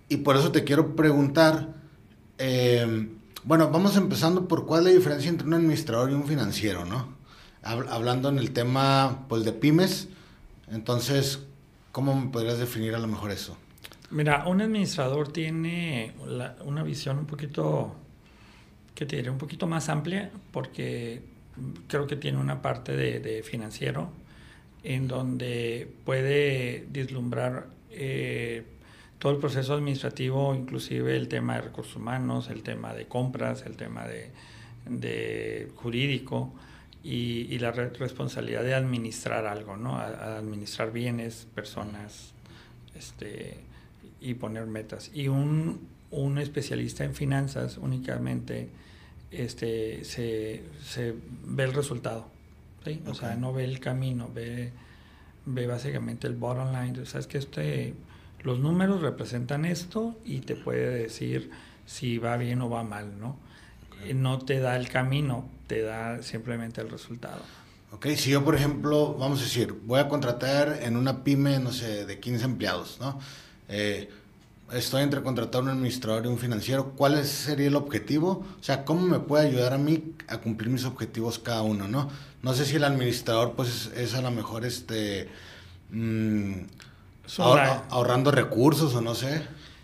[0.09, 1.73] Y por eso te quiero preguntar,
[2.37, 6.85] em, bueno, vamos empezando por cuál es la diferencia entre un administrador y un financiero,
[6.85, 7.15] ¿no?
[7.63, 10.09] Hablando en el tema, pues, de pymes,
[10.69, 11.39] entonces,
[11.91, 13.57] ¿cómo me podrías definir a lo mejor eso?
[14.09, 16.13] Mira, un administrador tiene
[16.63, 17.93] una visión un poquito,
[18.95, 21.21] que te diré, un poquito más amplia, porque
[21.87, 24.09] creo que tiene una parte de, financiero
[24.83, 28.63] en donde puede vislumbrar eh,
[29.19, 33.75] todo el proceso administrativo, inclusive el tema de recursos humanos, el tema de compras, el
[33.75, 36.53] tema de, jurídico
[37.03, 39.97] y, la responsabilidad de administrar algo, ¿no?
[39.97, 42.31] administrar bienes, personas,
[42.95, 43.66] este,
[44.21, 45.11] y poner metas.
[45.13, 48.69] Y un, un especialista en finanzas únicamente
[49.31, 51.13] este, se, se
[51.45, 52.27] ve el resultado.
[52.85, 53.01] ¿sí?
[53.07, 54.71] O sea, no ve el camino, ve,
[55.45, 57.05] ve básicamente el bottom line.
[57.05, 57.93] Sabes que este,
[58.43, 61.51] los números representan esto y te puede decir
[61.85, 63.37] si va bien o va mal, ¿no?
[64.13, 67.41] No te da el camino, te da simplemente el resultado.
[67.91, 71.71] Ok, si yo, por ejemplo, vamos a decir, voy a contratar en una pyme, no
[71.71, 73.19] sé, de 15 empleados, ¿no?
[73.69, 74.09] Eh,
[74.73, 78.45] estoy entre contratar un administrador y un financiero, ¿cuál sería el objetivo?
[78.59, 82.09] O sea, ¿cómo me puede ayudar a mí a cumplir mis objetivos cada uno, no?
[82.41, 85.29] No sé si el administrador, pues, es, a lo mejor, este,
[85.91, 86.53] mm,
[87.39, 89.43] ahorrando recursos o no sé.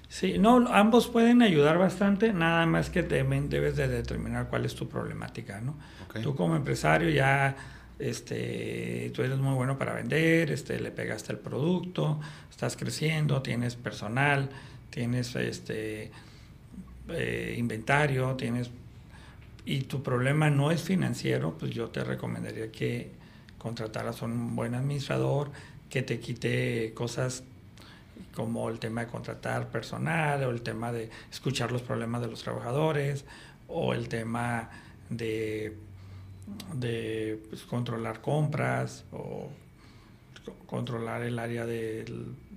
[0.09, 4.87] Sí, no, ambos pueden ayudar bastante, nada más que debes de determinar cuál es tu
[4.87, 5.75] problemática, ¿no?
[6.21, 7.55] Tú como empresario ya
[7.99, 12.19] este, tú eres muy bueno para vender, este, le pegaste el producto,
[12.49, 14.49] estás creciendo, tienes personal,
[14.89, 16.11] tienes este,
[17.09, 18.69] eh, inventario, tienes
[19.65, 23.11] y tu problema no es financiero, pues yo te recomendaría que
[23.57, 25.51] contrataras a un buen administrador
[25.89, 27.43] que te quite cosas
[28.35, 32.43] como el tema de contratar personal o el tema de escuchar los problemas de los
[32.43, 33.25] trabajadores
[33.67, 34.69] o el tema
[35.09, 35.77] de
[36.73, 39.49] de pues, controlar compras o
[40.65, 42.05] controlar el área de,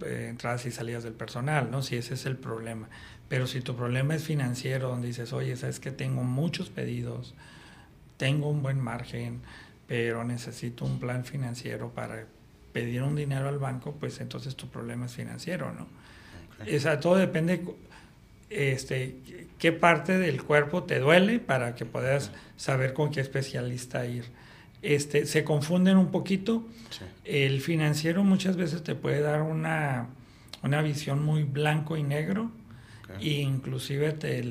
[0.00, 1.82] entradas y salidas del personal, ¿no?
[1.82, 2.88] Si ese es el problema.
[3.28, 7.34] Pero si tu problema es financiero, donde dices, oye, sabes que tengo muchos pedidos,
[8.16, 9.40] tengo un buen margen,
[9.86, 12.26] pero necesito un plan financiero para
[12.72, 15.86] pedir un dinero al banco, pues entonces tu problema es financiero, ¿no?
[16.60, 17.62] O sea, todo depende
[18.50, 19.16] este,
[19.58, 24.24] qué parte del cuerpo te duele para que puedas saber con qué especialista ir.
[24.82, 26.66] Este, se confunden un poquito.
[27.24, 30.08] El financiero muchas veces te puede dar una,
[30.62, 32.50] una visión muy blanco y negro
[33.20, 34.42] e inclusive te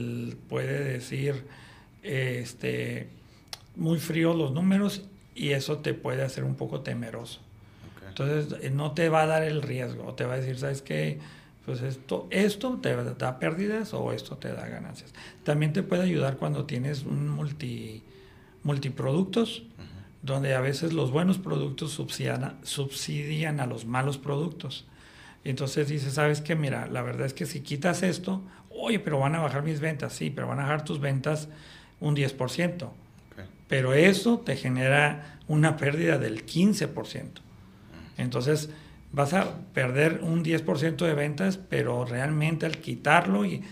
[0.50, 1.46] puede decir
[2.04, 3.08] este,
[3.76, 5.04] muy frío los números
[5.36, 7.42] y eso te puede hacer un poco temeroso.
[8.08, 11.20] Entonces no te va a dar el riesgo, te va a decir, ¿sabes qué?
[11.66, 15.14] Pues esto, esto te da pérdidas o esto te da ganancias.
[15.44, 18.04] También te puede ayudar cuando tienes un multi,
[18.64, 19.64] multiproductos,
[20.22, 24.86] donde a veces los buenos productos subsidian, subsidian a los malos productos.
[25.44, 26.56] Entonces dices, ¿sabes qué?
[26.56, 30.14] Mira, la verdad es que si quitas esto, oye, pero van a bajar mis ventas,
[30.14, 31.50] sí, pero van a bajar tus ventas
[32.00, 32.90] un 10%.
[33.68, 37.42] Pero eso te genera una pérdida del 15%.
[38.18, 38.70] Entonces
[39.16, 43.64] vas a perder un 10% de ventas, pero realmente al quitarlo y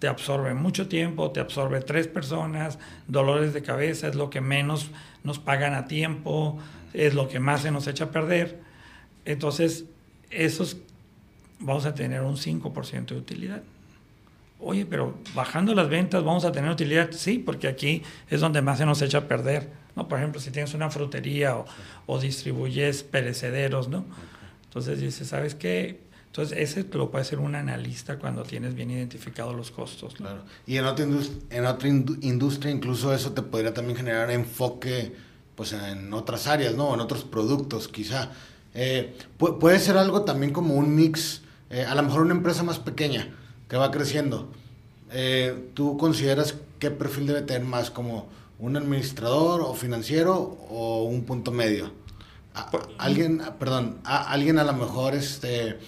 [0.00, 4.90] te absorbe mucho tiempo, te absorbe tres personas, dolores de cabeza, es lo que menos
[5.22, 6.58] nos pagan a tiempo,
[6.92, 8.60] es lo que más se nos echa a perder.
[9.24, 9.84] Entonces,
[10.30, 10.78] esos
[11.60, 13.62] vamos a tener un 5% de utilidad.
[14.58, 17.10] Oye, pero bajando las ventas vamos a tener utilidad.
[17.12, 19.70] Sí, porque aquí es donde más se nos echa a perder.
[19.94, 20.08] ¿no?
[20.08, 21.56] Por ejemplo, si tienes una frutería
[22.06, 24.04] o, distribuyes perecederos, ¿no?
[24.70, 25.98] Entonces dices, ¿sabes qué?
[26.26, 30.14] Entonces, ese lo puede hacer un analista cuando tienes bien identificados los costos.
[30.14, 30.44] Claro.
[30.64, 31.04] Y en otra,
[31.50, 35.12] en otra industria, incluso eso te podría también generar enfoque
[35.56, 36.94] pues, en otras áreas, ¿no?
[36.94, 38.30] En otros productos, quizá.
[38.74, 42.78] Eh, puede ser algo también como un mix, eh, a lo mejor una empresa más
[42.78, 43.34] pequeña
[43.68, 44.52] que va creciendo.
[45.10, 48.28] Eh, ¿Tú consideras qué perfil debe tener más, como
[48.60, 50.36] un administrador o financiero
[50.70, 51.90] o un punto medio?
[52.98, 55.78] Alguien, perdón, alguien a lo mejor este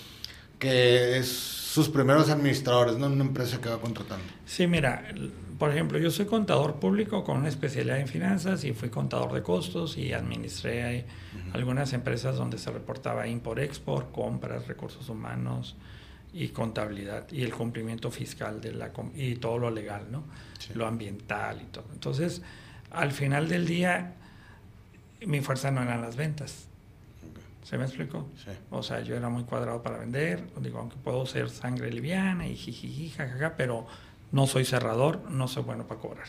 [0.58, 4.24] que es sus primeros administradores, no una empresa que va contratando.
[4.46, 5.12] Sí, mira,
[5.58, 9.42] por ejemplo, yo soy contador público con una especialidad en finanzas y fui contador de
[9.42, 11.06] costos y administré
[11.52, 15.74] algunas empresas donde se reportaba import-export, compras, recursos humanos
[16.32, 20.24] y contabilidad y el cumplimiento fiscal de la y todo lo legal, ¿no?
[20.74, 21.86] Lo ambiental y todo.
[21.92, 22.40] Entonces,
[22.90, 24.14] al final del día
[25.26, 26.68] mi fuerza no eran las ventas.
[27.62, 28.28] ¿Se me explicó?
[28.36, 28.50] Sí.
[28.70, 32.56] O sea, yo era muy cuadrado para vender, digo, aunque puedo ser sangre liviana y
[32.56, 33.86] jijiji, jajaja, pero
[34.32, 36.26] no soy cerrador, no soy bueno para cobrar.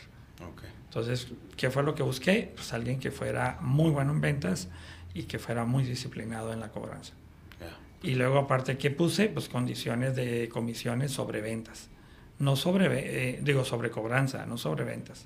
[0.53, 0.69] Okay.
[0.85, 1.27] Entonces,
[1.57, 2.51] ¿qué fue lo que busqué?
[2.55, 4.69] Pues alguien que fuera muy bueno en ventas
[5.13, 7.13] y que fuera muy disciplinado en la cobranza.
[8.03, 9.29] Y luego, aparte, ¿qué puse?
[9.29, 11.87] Pues condiciones de comisiones sobre ventas.
[12.37, 15.25] No sobre, eh, digo, sobre cobranza, no sobre ventas.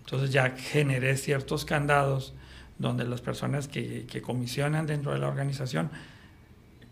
[0.00, 2.32] Entonces ya generé ciertos candados
[2.78, 5.90] donde las personas que, que comisionan dentro de la organización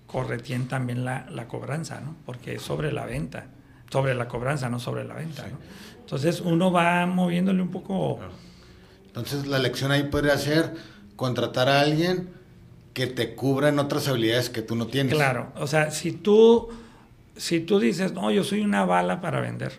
[0.07, 2.14] corretien también la, la, cobranza, ¿no?
[2.26, 3.47] Porque es sobre la venta,
[3.91, 5.57] sobre la cobranza, no sobre la venta, ¿no?
[6.01, 8.20] Entonces uno va moviéndole un poco...
[9.07, 10.74] Entonces la lección ahí podría ser
[11.16, 12.28] contratar a alguien
[12.93, 15.14] que te cubra en otras habilidades que tú no tienes.
[15.14, 16.68] Claro, o sea, si tú,
[17.37, 19.72] si tú dices, no, yo soy una bala para vender,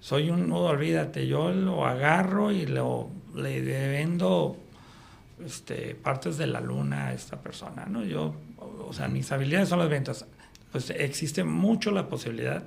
[0.00, 4.56] soy un nudo, olvídate, yo lo agarro y lo, le vendo
[5.44, 8.04] este, partes de la luna a esta persona, ¿no?
[8.04, 10.26] Yo, o sea, mis habilidades son las ventas.
[10.70, 12.64] Pues existe mucho la posibilidad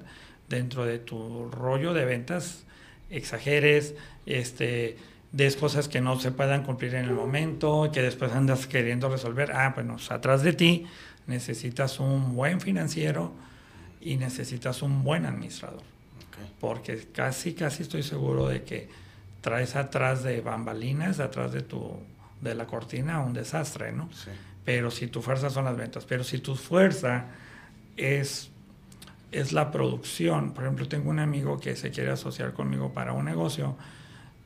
[0.50, 2.66] dentro de tu rollo de ventas,
[3.10, 3.96] exageres,
[4.26, 4.98] este,
[5.32, 9.52] des cosas que no se puedan cumplir en el momento, que después andas queriendo resolver.
[9.52, 10.86] Ah, bueno, atrás de ti
[11.28, 13.34] necesitas un buen financiero
[14.00, 15.82] y necesitas un buen administrador.
[16.60, 18.90] Porque casi, casi estoy seguro de que
[19.42, 22.00] traes atrás de bambalinas, atrás de tu
[22.50, 24.10] de la cortina un desastre, ¿no?
[24.14, 24.32] Sí.
[24.64, 27.26] Pero si tu fuerza son las ventas, pero si tu fuerza
[27.98, 28.50] es,
[29.32, 33.26] es la producción, por ejemplo, tengo un amigo que se quiere asociar conmigo para un
[33.26, 33.76] negocio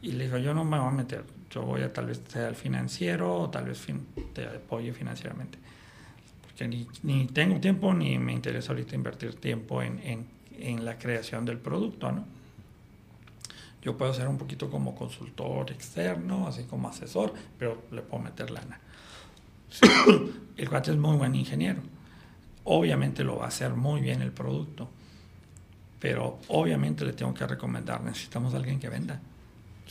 [0.01, 2.47] y le digo, yo no me voy a meter, yo voy a tal vez ser
[2.47, 3.85] el financiero o tal vez
[4.33, 5.57] te apoye financieramente.
[6.41, 10.25] Porque ni, ni, tengo tiempo ni me interesa ahorita invertir tiempo en, en,
[10.57, 12.38] en la creación del producto, ¿no?
[13.81, 18.51] Yo puedo ser un poquito como consultor externo, así como asesor, pero le puedo meter
[18.51, 18.79] lana.
[20.57, 21.81] el cuate es muy buen ingeniero.
[22.65, 24.89] Obviamente lo va a hacer muy bien el producto,
[25.99, 29.21] pero obviamente le tengo que recomendar, necesitamos a alguien que venda,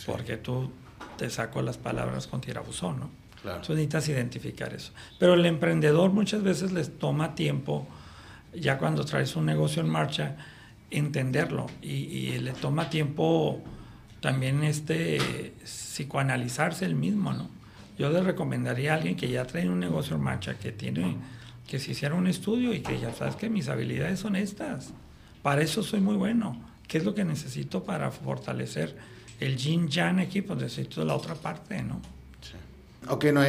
[0.06, 0.70] porque tú
[1.16, 3.10] te saco las palabras con tirabuzón, ¿no?
[3.40, 3.58] Claro.
[3.58, 4.92] Entonces necesitas identificar eso.
[5.18, 7.86] Pero el emprendedor muchas veces les toma tiempo,
[8.52, 10.36] ya cuando traes un negocio en marcha,
[10.90, 13.62] entenderlo y, y le toma tiempo
[14.20, 17.48] también este psicoanalizarse el mismo, ¿no?
[17.98, 21.16] Yo le recomendaría a alguien que ya trae un negocio en marcha, que tiene,
[21.66, 24.92] que se hiciera un estudio y que ya sabes que mis habilidades son estas.
[25.42, 26.60] Para eso soy muy bueno.
[26.86, 28.96] ¿Qué es lo que necesito para fortalecer
[29.40, 30.42] el yin yang aquí?
[30.42, 32.00] Pues necesito la otra parte, ¿no?
[32.40, 32.54] Sí.
[33.08, 33.42] Ok, no,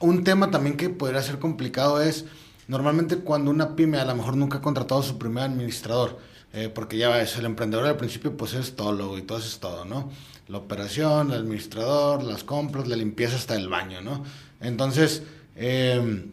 [0.00, 2.24] un tema también que podría ser complicado es,
[2.66, 6.18] normalmente cuando una pyme a lo mejor nunca ha contratado a su primer administrador,
[6.54, 9.84] eh, porque ya es el emprendedor al principio pues es todo y todo es todo,
[9.84, 10.08] ¿no?
[10.46, 14.22] La operación, el administrador, las compras, la limpieza hasta el baño, ¿no?
[14.60, 15.24] Entonces,
[15.56, 16.30] em,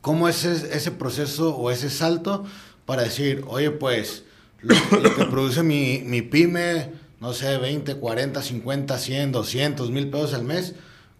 [0.00, 2.44] ¿cómo es ese, proceso o ese salto
[2.84, 4.24] para decir, oye, pues,
[4.60, 4.74] lo,
[5.14, 6.90] que produce mi, mi, pyme,
[7.20, 10.74] no sé, 20, 40, 50, 100, 200 mil pesos al mes,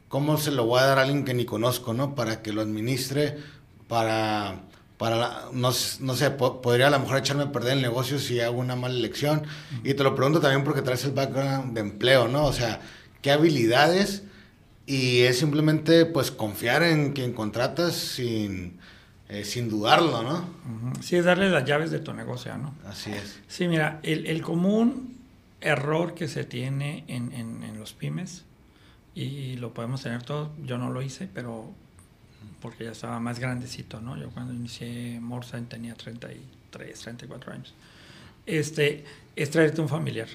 [0.09, 2.17] ¿cómo se lo voy a dar a alguien que ni conozco, ¿no?
[2.17, 3.37] Para que lo administre,
[3.87, 4.63] para,
[4.99, 5.71] para no,
[6.01, 8.95] no sé, podría a lo mejor echarme a perder el negocio si hago una mala
[8.95, 9.43] elección.
[9.85, 12.45] Y te lo pregunto también porque traes el background de empleo, ¿no?
[12.47, 12.81] O sea,
[13.21, 14.23] ¿qué habilidades?
[14.87, 18.79] Y es simplemente, pues, confiar en quien contratas sin,
[19.29, 20.49] eh, sin dudarlo, ¿no?
[21.03, 22.75] Sí, es darle las llaves de tu negocio, ¿no?
[22.87, 23.41] Así es.
[23.49, 25.17] Sí, mira, el, el común
[25.61, 28.45] error que se tiene en, en, en los pymes
[29.15, 30.51] y lo podemos tener todos.
[30.65, 31.73] Yo no lo hice, pero
[32.61, 34.17] porque ya estaba más grandecito, ¿no?
[34.17, 37.75] Yo cuando inicié Morsa tenía 33, 34 años.
[38.47, 40.29] Este, es traerte un familiar.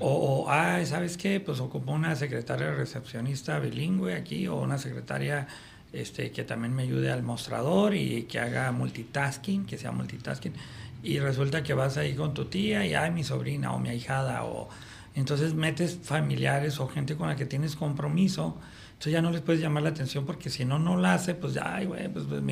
[0.00, 1.40] O, o, ¿sabes qué?
[1.40, 5.46] Pues ocupo una secretaria recepcionista bilingüe aquí o una secretaria
[5.92, 10.54] este, que también me ayude al mostrador y que haga multitasking, que sea multitasking.
[11.02, 14.44] Y resulta que vas ahí con tu tía y, ay, mi sobrina o mi ahijada
[14.44, 14.68] o
[15.14, 18.56] entonces metes familiares o gente con la que tienes compromiso,
[18.94, 21.56] entonces ya no les puedes llamar la atención porque si no, no la hace, pues
[21.62, 22.42] ay, güey, pues, pues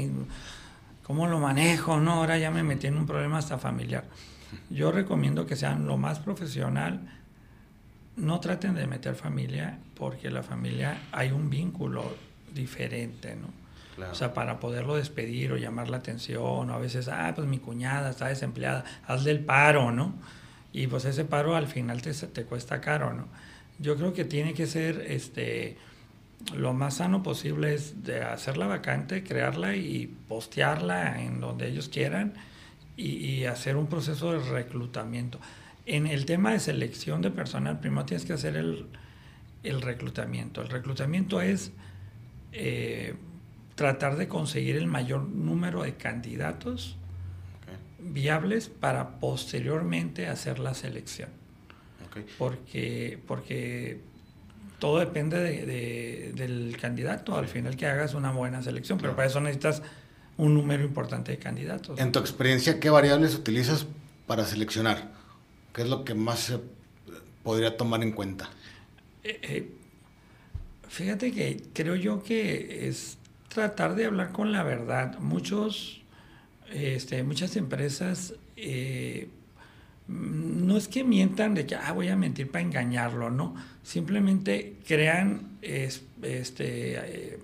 [1.03, 1.99] ¿cómo lo manejo?
[1.99, 4.05] No, ahora ya me metí en un problema hasta familiar.
[4.71, 7.01] Yo recomiendo que sean lo más profesional,
[8.17, 12.05] no traten de meter familia porque la familia hay un vínculo
[12.55, 13.63] diferente, ¿no?
[14.11, 17.59] O sea, para poderlo despedir o llamar la atención, o a veces, ah, pues mi
[17.59, 20.15] cuñada está desempleada, hazle el paro, ¿no?
[20.73, 23.27] y pues ese paro al final te, te cuesta caro, ¿no?
[23.79, 25.77] Yo creo que tiene que ser este,
[26.57, 32.35] lo más sano posible es de hacerla vacante, crearla y postearla en donde ellos quieran
[32.97, 35.41] y, hacer un proceso de reclutamiento.
[35.87, 38.87] En el tema de selección de personal, primero tienes que hacer el,
[39.63, 40.63] el reclutamiento.
[40.63, 41.73] El reclutamiento es
[42.53, 43.15] eh,
[43.75, 46.97] tratar de conseguir el mayor número de candidatos
[47.99, 51.31] viables para posteriormente hacer la selección.
[52.39, 54.01] Porque, porque
[54.83, 59.41] todo depende de, del candidato, al final que hagas una buena selección, pero para eso
[59.41, 59.81] necesitas
[60.37, 62.01] un número importante de candidatos.
[62.01, 63.87] En tu experiencia, ¿qué variables utilizas
[64.27, 65.13] para seleccionar?
[65.73, 66.59] ¿Qué es lo que más se
[67.45, 68.51] podría tomar en cuenta?
[69.23, 69.71] Eh, eh,
[70.89, 73.19] fíjate que creo yo que es
[73.55, 75.17] tratar de hablar con la verdad.
[75.21, 76.03] Muchos
[76.73, 79.29] este, muchas empresas eh,
[80.73, 83.55] no es que mientan de que ah, voy a mentir para engañarlo, no.
[83.83, 86.95] Simplemente crean este,
[87.35, 87.39] eh,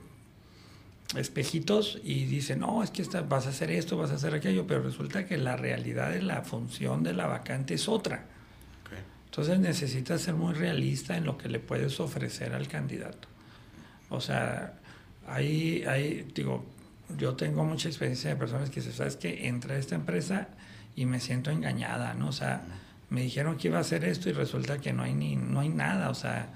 [1.15, 4.83] espejitos y dicen, no, es que vas a hacer esto, vas a hacer aquello, pero
[4.83, 8.25] resulta que la realidad de la función de la vacante es otra.
[9.27, 13.29] Entonces necesitas ser muy realista en lo que le puedes ofrecer al candidato.
[14.09, 14.73] O sea,
[15.27, 16.65] ahí, ahí digo,
[17.19, 19.47] yo tengo mucha experiencia de personas que dicen, ¿sabes qué?
[19.47, 20.49] Entré a esta empresa
[20.97, 22.29] y me siento engañada, ¿no?
[22.29, 22.63] O sea,
[23.11, 25.69] me dijeron que iba a hacer esto y resulta que no hay ni no hay
[25.69, 26.51] nada, o sea,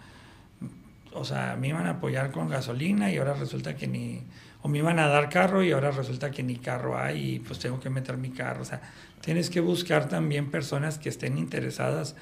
[1.12, 4.22] o sea, me iban a apoyar con gasolina y ahora resulta que ni
[4.62, 7.58] o me iban a dar carro y ahora resulta que ni carro hay y pues
[7.58, 8.80] tengo que meter mi carro, o sea,
[9.20, 12.16] tienes que buscar también personas que estén interesadas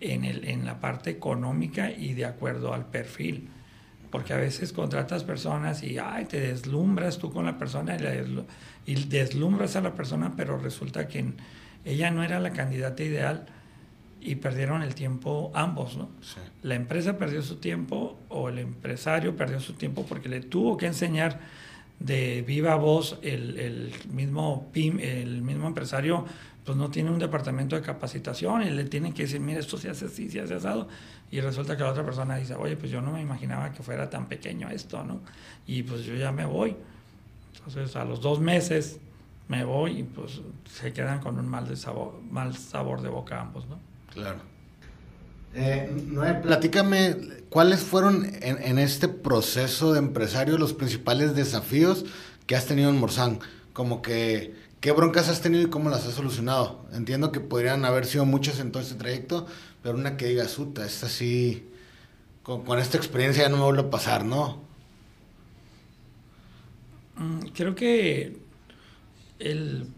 [0.00, 3.50] en el en la parte económica y de acuerdo al perfil
[4.10, 7.96] porque a veces contratas personas y ay, te deslumbras tú con la persona
[8.86, 11.32] y, deslumbras a la persona, pero resulta que
[11.84, 13.46] ella no era la candidata ideal
[14.20, 16.08] y perdieron el tiempo ambos, ¿no?
[16.62, 20.86] La empresa perdió su tiempo o el empresario perdió su tiempo porque le tuvo que
[20.86, 21.40] enseñar
[22.00, 26.24] de viva voz el, el mismo PIM, el mismo empresario
[26.68, 29.88] pues no tiene un departamento de capacitación y le tienen que decir, mira, esto se
[29.88, 30.86] hace así, se hace asado.
[31.30, 34.10] Y resulta que la otra persona dice, oye, pues yo no me imaginaba que fuera
[34.10, 35.20] tan pequeño esto, ¿no?
[35.66, 36.76] Y pues yo ya me voy.
[37.56, 39.00] Entonces a los dos meses
[39.48, 43.40] me voy y pues se quedan con un mal, de sabor, mal sabor de boca
[43.40, 43.78] ambos, ¿no?
[44.18, 44.40] Claro.
[45.54, 47.16] Eh, Noé, platícame,
[47.48, 52.04] ¿cuáles fueron en, en, este proceso de empresario los principales desafíos
[52.46, 53.40] que has tenido en Morzán?
[53.72, 56.86] Como que ¿Qué broncas has tenido y cómo las has solucionado?
[56.92, 59.46] Entiendo que podrían haber sido muchas en todo este trayecto,
[59.82, 61.66] pero una que diga, suta, esta así,
[62.44, 64.62] con, esta experiencia ya no me vuelve a pasar, ¿no?
[67.16, 68.38] Mm, creo que
[69.40, 69.88] el,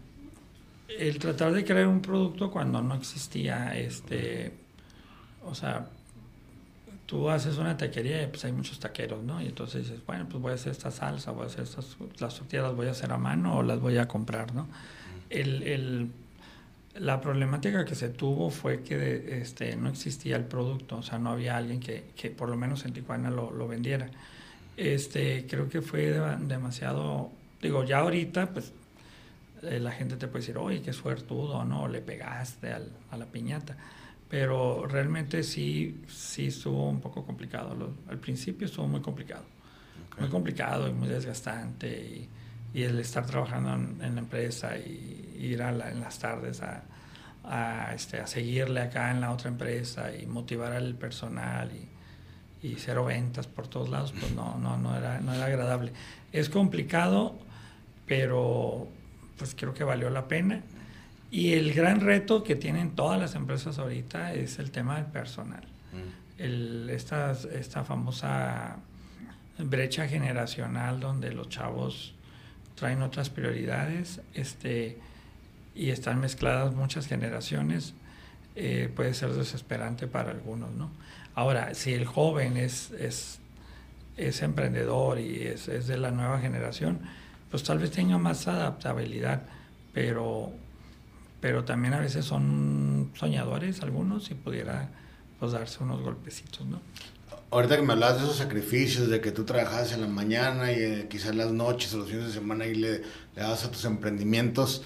[0.97, 4.53] el tratar de crear un producto cuando no existía, este,
[5.43, 5.87] o sea,
[7.05, 9.41] tú haces una taquería y pues hay muchos taqueros, ¿no?
[9.41, 12.35] Y entonces dices, bueno, pues voy a hacer esta salsa, voy a hacer estas, las
[12.35, 14.67] tortillas las voy a hacer a mano o las voy a comprar, ¿no?
[15.29, 16.11] El, el,
[16.95, 21.31] la problemática que se tuvo fue que este, no existía el producto, o sea, no
[21.31, 24.09] había alguien que, que por lo menos en Tijuana lo, lo, vendiera.
[24.77, 27.31] Este, creo que fue demasiado
[27.61, 28.73] Digo, ya ahorita, pues
[29.61, 31.87] la gente te puede decir, oye, qué suertudo, ¿no?
[31.87, 33.77] Le pegaste al, a la piñata.
[34.29, 37.75] Pero realmente sí, sí estuvo un poco complicado.
[38.07, 39.43] al principio estuvo muy complicado.
[40.19, 41.89] Muy complicado y muy desgastante.
[41.89, 42.29] Y,
[42.73, 46.83] y el estar trabajando en, la empresa y ir a en las tardes a,
[47.43, 52.75] a, este, a seguirle acá en la otra empresa y motivar al personal y, y
[52.77, 55.91] cero ventas por todos lados, pues no, no, no, era, no era agradable.
[56.31, 57.37] Es complicado,
[58.05, 58.87] pero
[59.41, 60.61] pues creo que valió la pena.
[61.31, 65.63] Y el gran reto que tienen todas las empresas ahorita es el tema del personal.
[65.91, 66.41] Mm.
[66.41, 68.77] El, esta, esta famosa
[69.57, 72.13] brecha generacional donde los chavos
[72.75, 74.99] traen otras prioridades, este,
[75.73, 77.95] y están mezcladas muchas generaciones,
[78.55, 80.91] eh, puede ser desesperante para algunos, ¿no?
[81.33, 83.39] Ahora, si el joven es, es,
[84.17, 86.99] es emprendedor y es, es, de la nueva generación,
[87.51, 89.43] pues tal vez tenga más adaptabilidad,
[89.93, 90.51] pero,
[91.39, 94.89] pero también a veces son soñadores algunos y pudiera
[95.39, 96.81] pues darse unos golpecitos, ¿no?
[97.51, 100.75] Ahorita que me hablas de esos sacrificios, de que tú trabajabas en la mañana y
[100.75, 103.03] eh, quizás las noches o los fines de semana y le, le
[103.35, 104.83] das a tus emprendimientos,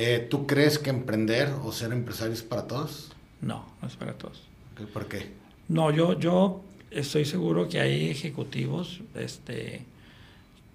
[0.00, 3.10] eh, ¿Tú crees que emprender o ser empresario es para todos?
[3.40, 4.42] No, no es para todos.
[4.92, 5.32] ¿Por qué?
[5.66, 9.84] No, yo, yo estoy seguro que hay ejecutivos este,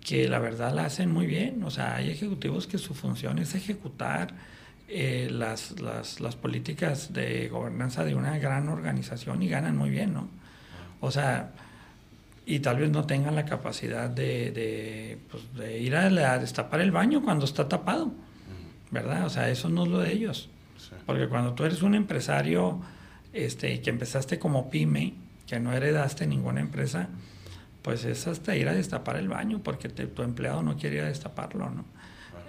[0.04, 1.64] que la verdad la hacen muy bien.
[1.64, 4.34] O sea, hay ejecutivos que su función es ejecutar
[4.88, 10.14] eh, las, las, las, políticas de gobernanza de una gran organización y ganan muy bien,
[10.14, 10.28] ¿no?
[11.00, 11.52] O sea,
[12.46, 16.82] y tal vez no tengan la capacidad de, de, pues, de ir a, a, destapar
[16.82, 18.14] el baño cuando está tapado.
[18.94, 19.26] ¿verdad?
[19.26, 20.50] O sea, eso no es lo de ellos.
[21.08, 22.80] Porque cuando tú eres un empresario
[23.34, 25.16] este, que empezaste como pyme,
[25.48, 27.10] que no heredaste ninguna empresa,
[27.84, 31.08] pues es hasta ir a destapar el baño, porque tu empleado no quiere ir a
[31.08, 31.86] destaparlo, ¿no?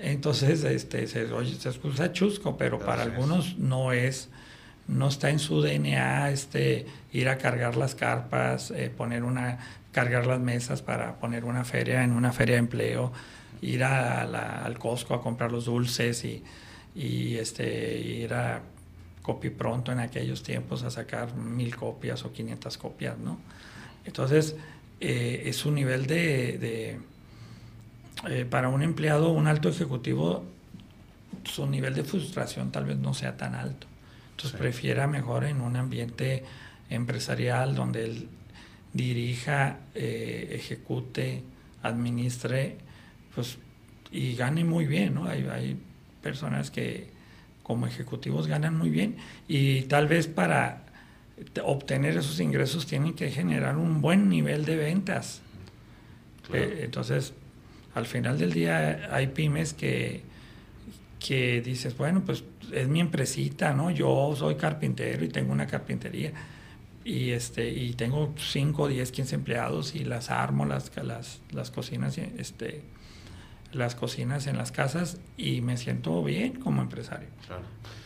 [0.00, 4.28] Entonces, este, se, oye, se escucha chusco, pero para algunos no es,
[4.86, 9.58] no está en su DNA este, ir a cargar las carpas, eh, poner una,
[9.92, 13.12] cargar las mesas para poner una feria en una feria de empleo
[13.62, 16.42] ir a la, al Costco a comprar los dulces y,
[16.94, 18.60] y este, ir a
[19.22, 23.38] Copy Pronto en aquellos tiempos a sacar mil copias o 500 copias, ¿no?
[24.04, 24.54] Entonces,
[25.06, 26.98] eh, es un nivel de, de
[28.28, 30.44] eh, para un empleado, un alto ejecutivo,
[31.44, 33.86] su nivel de frustración tal vez no sea tan alto.
[34.30, 36.42] Entonces, prefiera mejor en un ambiente
[36.88, 38.28] empresarial donde él
[38.94, 41.42] dirija, eh, ejecute,
[41.82, 42.78] administre
[43.34, 43.58] pues,
[44.10, 45.26] y gane muy bien, ¿no?
[45.26, 45.76] Hay, hay
[46.22, 47.10] personas que
[47.62, 49.16] como ejecutivos ganan muy bien
[49.48, 50.83] y tal vez para
[51.64, 55.42] obtener esos ingresos tienen que generar un buen nivel de ventas.
[56.52, 57.32] Eh, entonces,
[57.94, 60.22] al final del día hay pymes que,
[61.18, 63.90] que dices, bueno, pues es mi empresita, ¿no?
[63.90, 66.32] Yo soy carpintero y tengo una carpintería
[67.04, 72.16] y este y tengo 5, 10, 15 empleados y las armo las, las, las cocinas
[72.16, 72.82] este
[73.74, 77.28] las cocinas en las casas y me siento bien como empresario.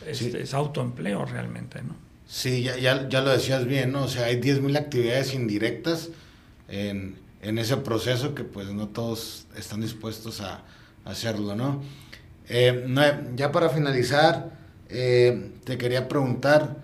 [0.06, 1.94] Es, autoempleo realmente, ¿no?
[2.28, 4.04] Sí, ya, ya, ya, lo decías bien, ¿no?
[4.04, 6.10] O sea, hay 10.000 actividades indirectas
[6.68, 10.62] en, en, ese proceso que pues no todos están dispuestos a,
[11.06, 11.82] hacerlo, ¿no?
[12.50, 13.00] Eh, ¿no?
[13.34, 14.52] Ya para finalizar,
[14.90, 16.76] eh, te quería preguntar,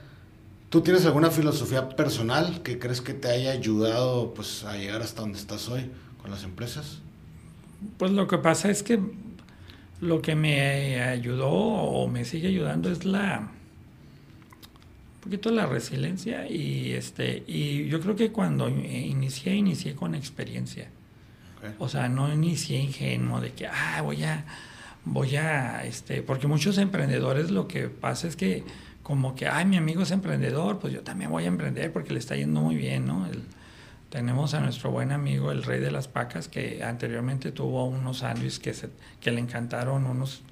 [0.70, 5.20] ¿tú tienes alguna filosofía personal que crees que te haya ayudado pues, a llegar hasta
[5.20, 5.90] donde estás hoy
[6.22, 7.02] con las empresas?
[7.98, 8.98] Pues lo que pasa es que
[10.00, 13.50] lo que me ayudó o me sigue ayudando es la
[15.24, 20.88] poquito la resiliencia y este y yo creo que cuando inicié inicié con experiencia.
[21.78, 24.44] O sea no inicié ingenuo de que ah voy a
[25.04, 28.64] voy a este porque muchos emprendedores lo que pasa es que
[29.02, 32.18] como que ay mi amigo es emprendedor pues yo también voy a emprender porque le
[32.18, 33.42] está yendo muy bien no el,
[34.14, 38.60] tenemos a nuestro buen amigo el Rey de las Pacas, que anteriormente tuvo unos sándwiches
[38.60, 38.72] que,
[39.20, 40.42] que le encantaron unos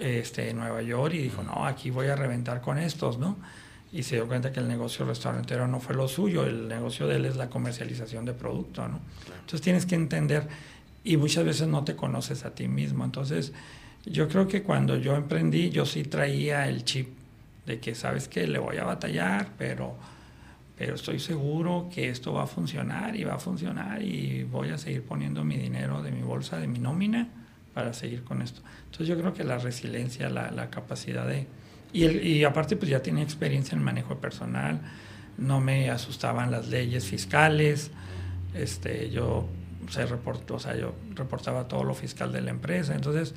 [0.00, 3.36] este, en Nueva York y dijo, no, aquí voy a reventar con estos, ¿no?
[3.92, 7.16] Y se dio cuenta que el negocio restaurantero no fue lo suyo, el negocio de
[7.16, 9.00] él es la comercialización de producto, ¿no?
[9.40, 10.46] Entonces tienes que entender,
[11.04, 13.04] y muchas veces no te conoces a ti mismo.
[13.04, 13.52] Entonces,
[14.04, 17.08] yo creo que cuando yo emprendí, yo sí traía el chip
[17.64, 19.96] de que, ¿sabes que Le voy a batallar, pero
[20.78, 24.78] pero estoy seguro que esto va a funcionar y va a funcionar y voy a
[24.78, 27.26] seguir poniendo mi dinero de mi bolsa, de mi nómina,
[27.74, 28.60] para seguir con esto.
[28.84, 31.48] Entonces yo creo que la resiliencia, la, la capacidad de...
[31.92, 34.80] Y, y, aparte pues ya tenía experiencia en manejo personal,
[35.38, 37.90] no me asustaban las leyes fiscales,
[38.54, 39.48] este, yo
[39.88, 42.94] se reportó, o sea, yo reportaba todo lo fiscal de la empresa.
[42.94, 43.34] Entonces,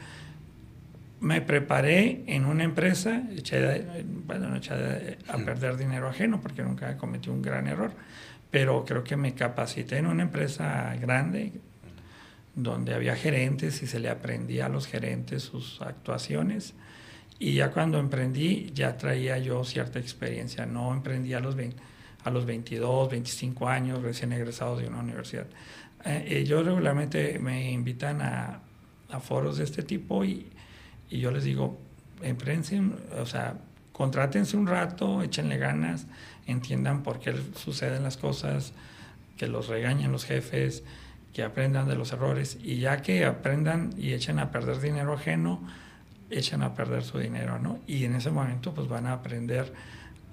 [1.19, 3.85] me preparé en una empresa, eché,
[4.25, 7.91] bueno, no eché a perder dinero ajeno porque nunca cometí un gran error,
[8.49, 11.53] pero creo que me capacité en una empresa grande
[12.55, 16.73] donde había gerentes y se le aprendía a los gerentes sus actuaciones.
[17.43, 20.67] Y ya cuando emprendí, ya traía yo cierta experiencia.
[20.67, 21.55] No emprendí a los,
[22.23, 25.47] a los 22, 25 años, recién egresado de una universidad.
[26.05, 28.59] Eh, eh, yo regularmente me invitan a,
[29.09, 30.51] a foros de este tipo y,
[31.09, 31.79] y yo les digo,
[32.21, 33.55] emprensen, o sea,
[33.91, 36.05] contrátense un rato, échenle ganas,
[36.45, 38.73] entiendan por qué suceden las cosas,
[39.37, 40.83] que los regañen los jefes,
[41.33, 45.59] que aprendan de los errores y ya que aprendan y echen a perder dinero ajeno,
[46.31, 47.79] echen a perder su dinero, ¿no?
[47.87, 49.73] Y en ese momento pues van a aprender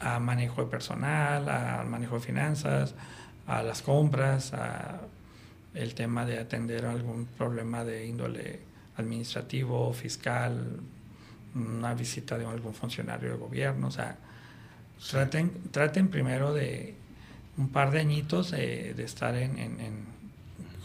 [0.01, 2.95] a manejo de personal, al manejo de finanzas,
[3.47, 5.01] a las compras, a
[5.75, 8.61] el tema de atender algún problema de índole
[8.97, 10.81] administrativo, fiscal,
[11.55, 14.17] una visita de algún funcionario de gobierno, o sea,
[15.11, 16.95] traten, traten primero de
[17.57, 20.07] un par de añitos de, estar en,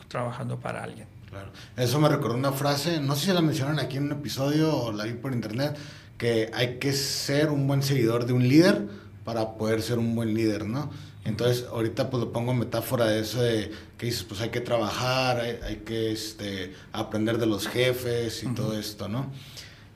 [0.08, 1.08] trabajando para alguien.
[1.34, 1.50] Claro.
[1.78, 4.92] Eso me recordó una frase, no sé si la mencionan aquí en un episodio o
[4.92, 5.76] la vi por internet,
[6.16, 8.88] que hay que ser un buen seguidor de un líder
[9.24, 10.92] para poder ser un buen líder, ¿no?
[11.26, 14.62] Entonces, ahorita pues lo pongo en metáfora de eso de que dices, pues hay que
[14.62, 19.32] trabajar, hay, que este, aprender de los jefes y todo esto, ¿no?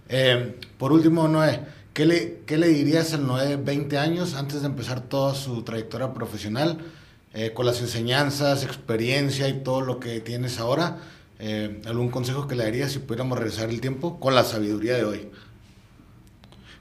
[0.10, 1.60] Eh, por último, Noé,
[1.94, 5.62] ¿qué le, ¿qué le dirías al Noé de 20 años antes de empezar toda su
[5.62, 6.80] trayectoria profesional?
[7.34, 10.98] Eh, con las enseñanzas, experiencia y todo lo que tienes ahora,
[11.40, 15.04] eh, ¿algún consejo que le darías si pudiéramos regresar el tiempo con la sabiduría de
[15.04, 15.30] hoy?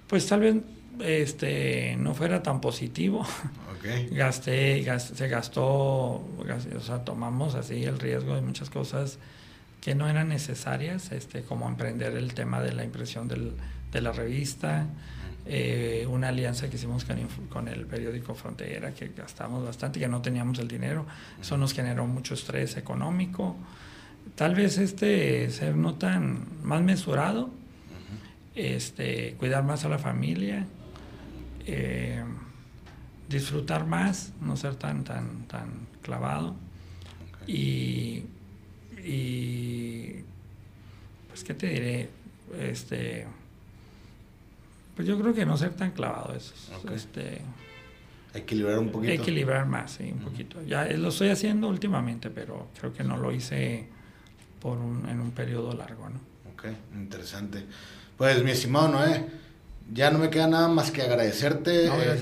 [0.07, 0.57] Pues tal vez
[1.01, 3.27] este, no fuera tan positivo.
[4.11, 9.19] Gasté, se gastó, o sea, tomamos así el riesgo de muchas cosas
[9.81, 13.53] que no eran necesarias, este, como emprender el tema de la impresión del,
[13.93, 14.89] de la revista,
[15.45, 17.17] eh, una alianza que hicimos con,
[17.49, 21.07] con, el periódico Frontera, que gastamos bastante, que no teníamos el dinero,
[21.41, 23.55] eso nos generó mucho estrés económico.
[24.37, 27.51] Tal vez este ser no tan más mesurado,
[28.55, 30.67] este, cuidar más a la familia,
[31.67, 32.23] eh,
[33.29, 36.55] disfrutar más, no ser tan, tan, tan clavado.
[37.47, 38.25] Y,
[39.03, 40.17] y,
[41.29, 42.11] pues, ¿qué te diré?
[42.61, 43.27] Este,
[44.95, 46.55] pues yo creo que no ser tan clavado eso.
[46.95, 47.41] Este,
[48.35, 49.15] equilibrar un poquito.
[49.15, 50.63] Equilibrar más, sí, un poquito.
[50.63, 53.96] Ya lo estoy haciendo últimamente, pero creo que no lo hice
[54.61, 56.21] por un, en un periodo largo, ¿no?
[56.53, 57.65] Ok, interesante.
[58.17, 59.27] Pues mi estimado Noé,
[59.93, 62.19] ya no me queda nada más que agradecerte eh,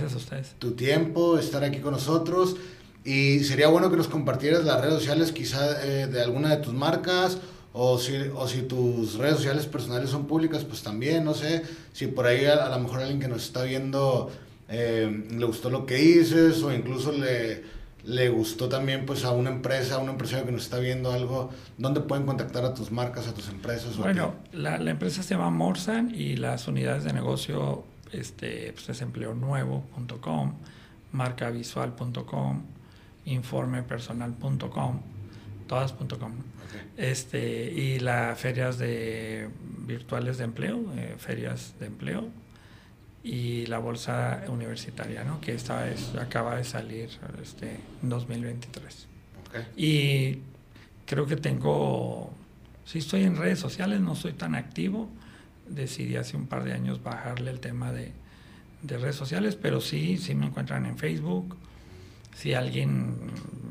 [0.59, 2.57] tu tiempo, estar aquí con nosotros.
[3.05, 6.72] Y sería bueno que nos compartieras las redes sociales quizá eh, de alguna de tus
[6.72, 7.39] marcas
[7.72, 11.62] o si, o si tus redes sociales personales son públicas, pues también, no sé,
[11.93, 14.30] si por ahí a, lo mejor alguien que nos está viendo
[14.68, 17.62] eh, le gustó lo que dices o incluso le,
[18.05, 21.50] le gustó también pues a una empresa, a un empresario que nos está viendo algo,
[21.78, 23.96] ¿dónde pueden contactar a tus marcas, a tus empresas?
[23.96, 29.00] Bueno, la, la, empresa se llama Morsan y las unidades de negocio este, pues es
[29.00, 30.55] empleonuevo.com,
[31.12, 32.62] marcavisual.com,
[33.24, 35.00] informepersonal.com,
[35.66, 36.32] todas.com.
[36.96, 39.48] Este, y las ferias de
[39.86, 42.28] virtuales de empleo, eh, ferias de empleo,
[43.24, 45.40] y la bolsa universitaria, ¿no?
[45.40, 47.08] que esta vez acaba de salir
[47.42, 49.08] este, en 2023.
[49.76, 50.40] Y
[51.06, 52.30] creo que tengo,
[52.84, 55.08] si estoy en redes sociales, no soy tan activo,
[55.66, 58.12] decidí hace un par de años bajarle el tema de,
[58.82, 61.56] de redes sociales, pero sí, sí me encuentran en Facebook.
[62.34, 63.16] Si alguien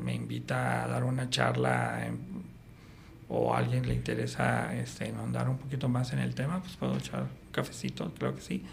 [0.02, 2.08] me invita a dar una charla
[3.28, 6.96] o a alguien le interesa este, andar un poquito más en el tema, pues puedo
[6.96, 8.64] echar un cafecito, creo que sí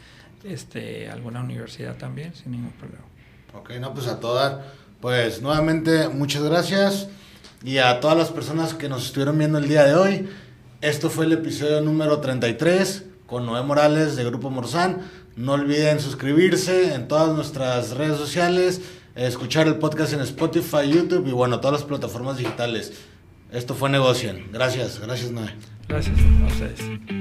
[0.43, 3.03] este, alguna universidad también, sin ningún problema.
[3.53, 4.59] Ok, no, pues a todas,
[4.99, 7.07] pues nuevamente muchas gracias
[7.63, 10.29] y a todas las personas que nos estuvieron viendo el día de hoy.
[10.81, 15.01] Esto fue el episodio número 33 con Noé Morales de Grupo Morzán.
[15.35, 18.81] No olviden suscribirse en todas nuestras redes sociales,
[19.15, 22.93] escuchar el podcast en Spotify, YouTube y bueno, todas las plataformas digitales.
[23.51, 24.51] Esto fue Negocian.
[24.51, 25.53] Gracias, gracias Noé.
[25.87, 27.20] Gracias a ustedes.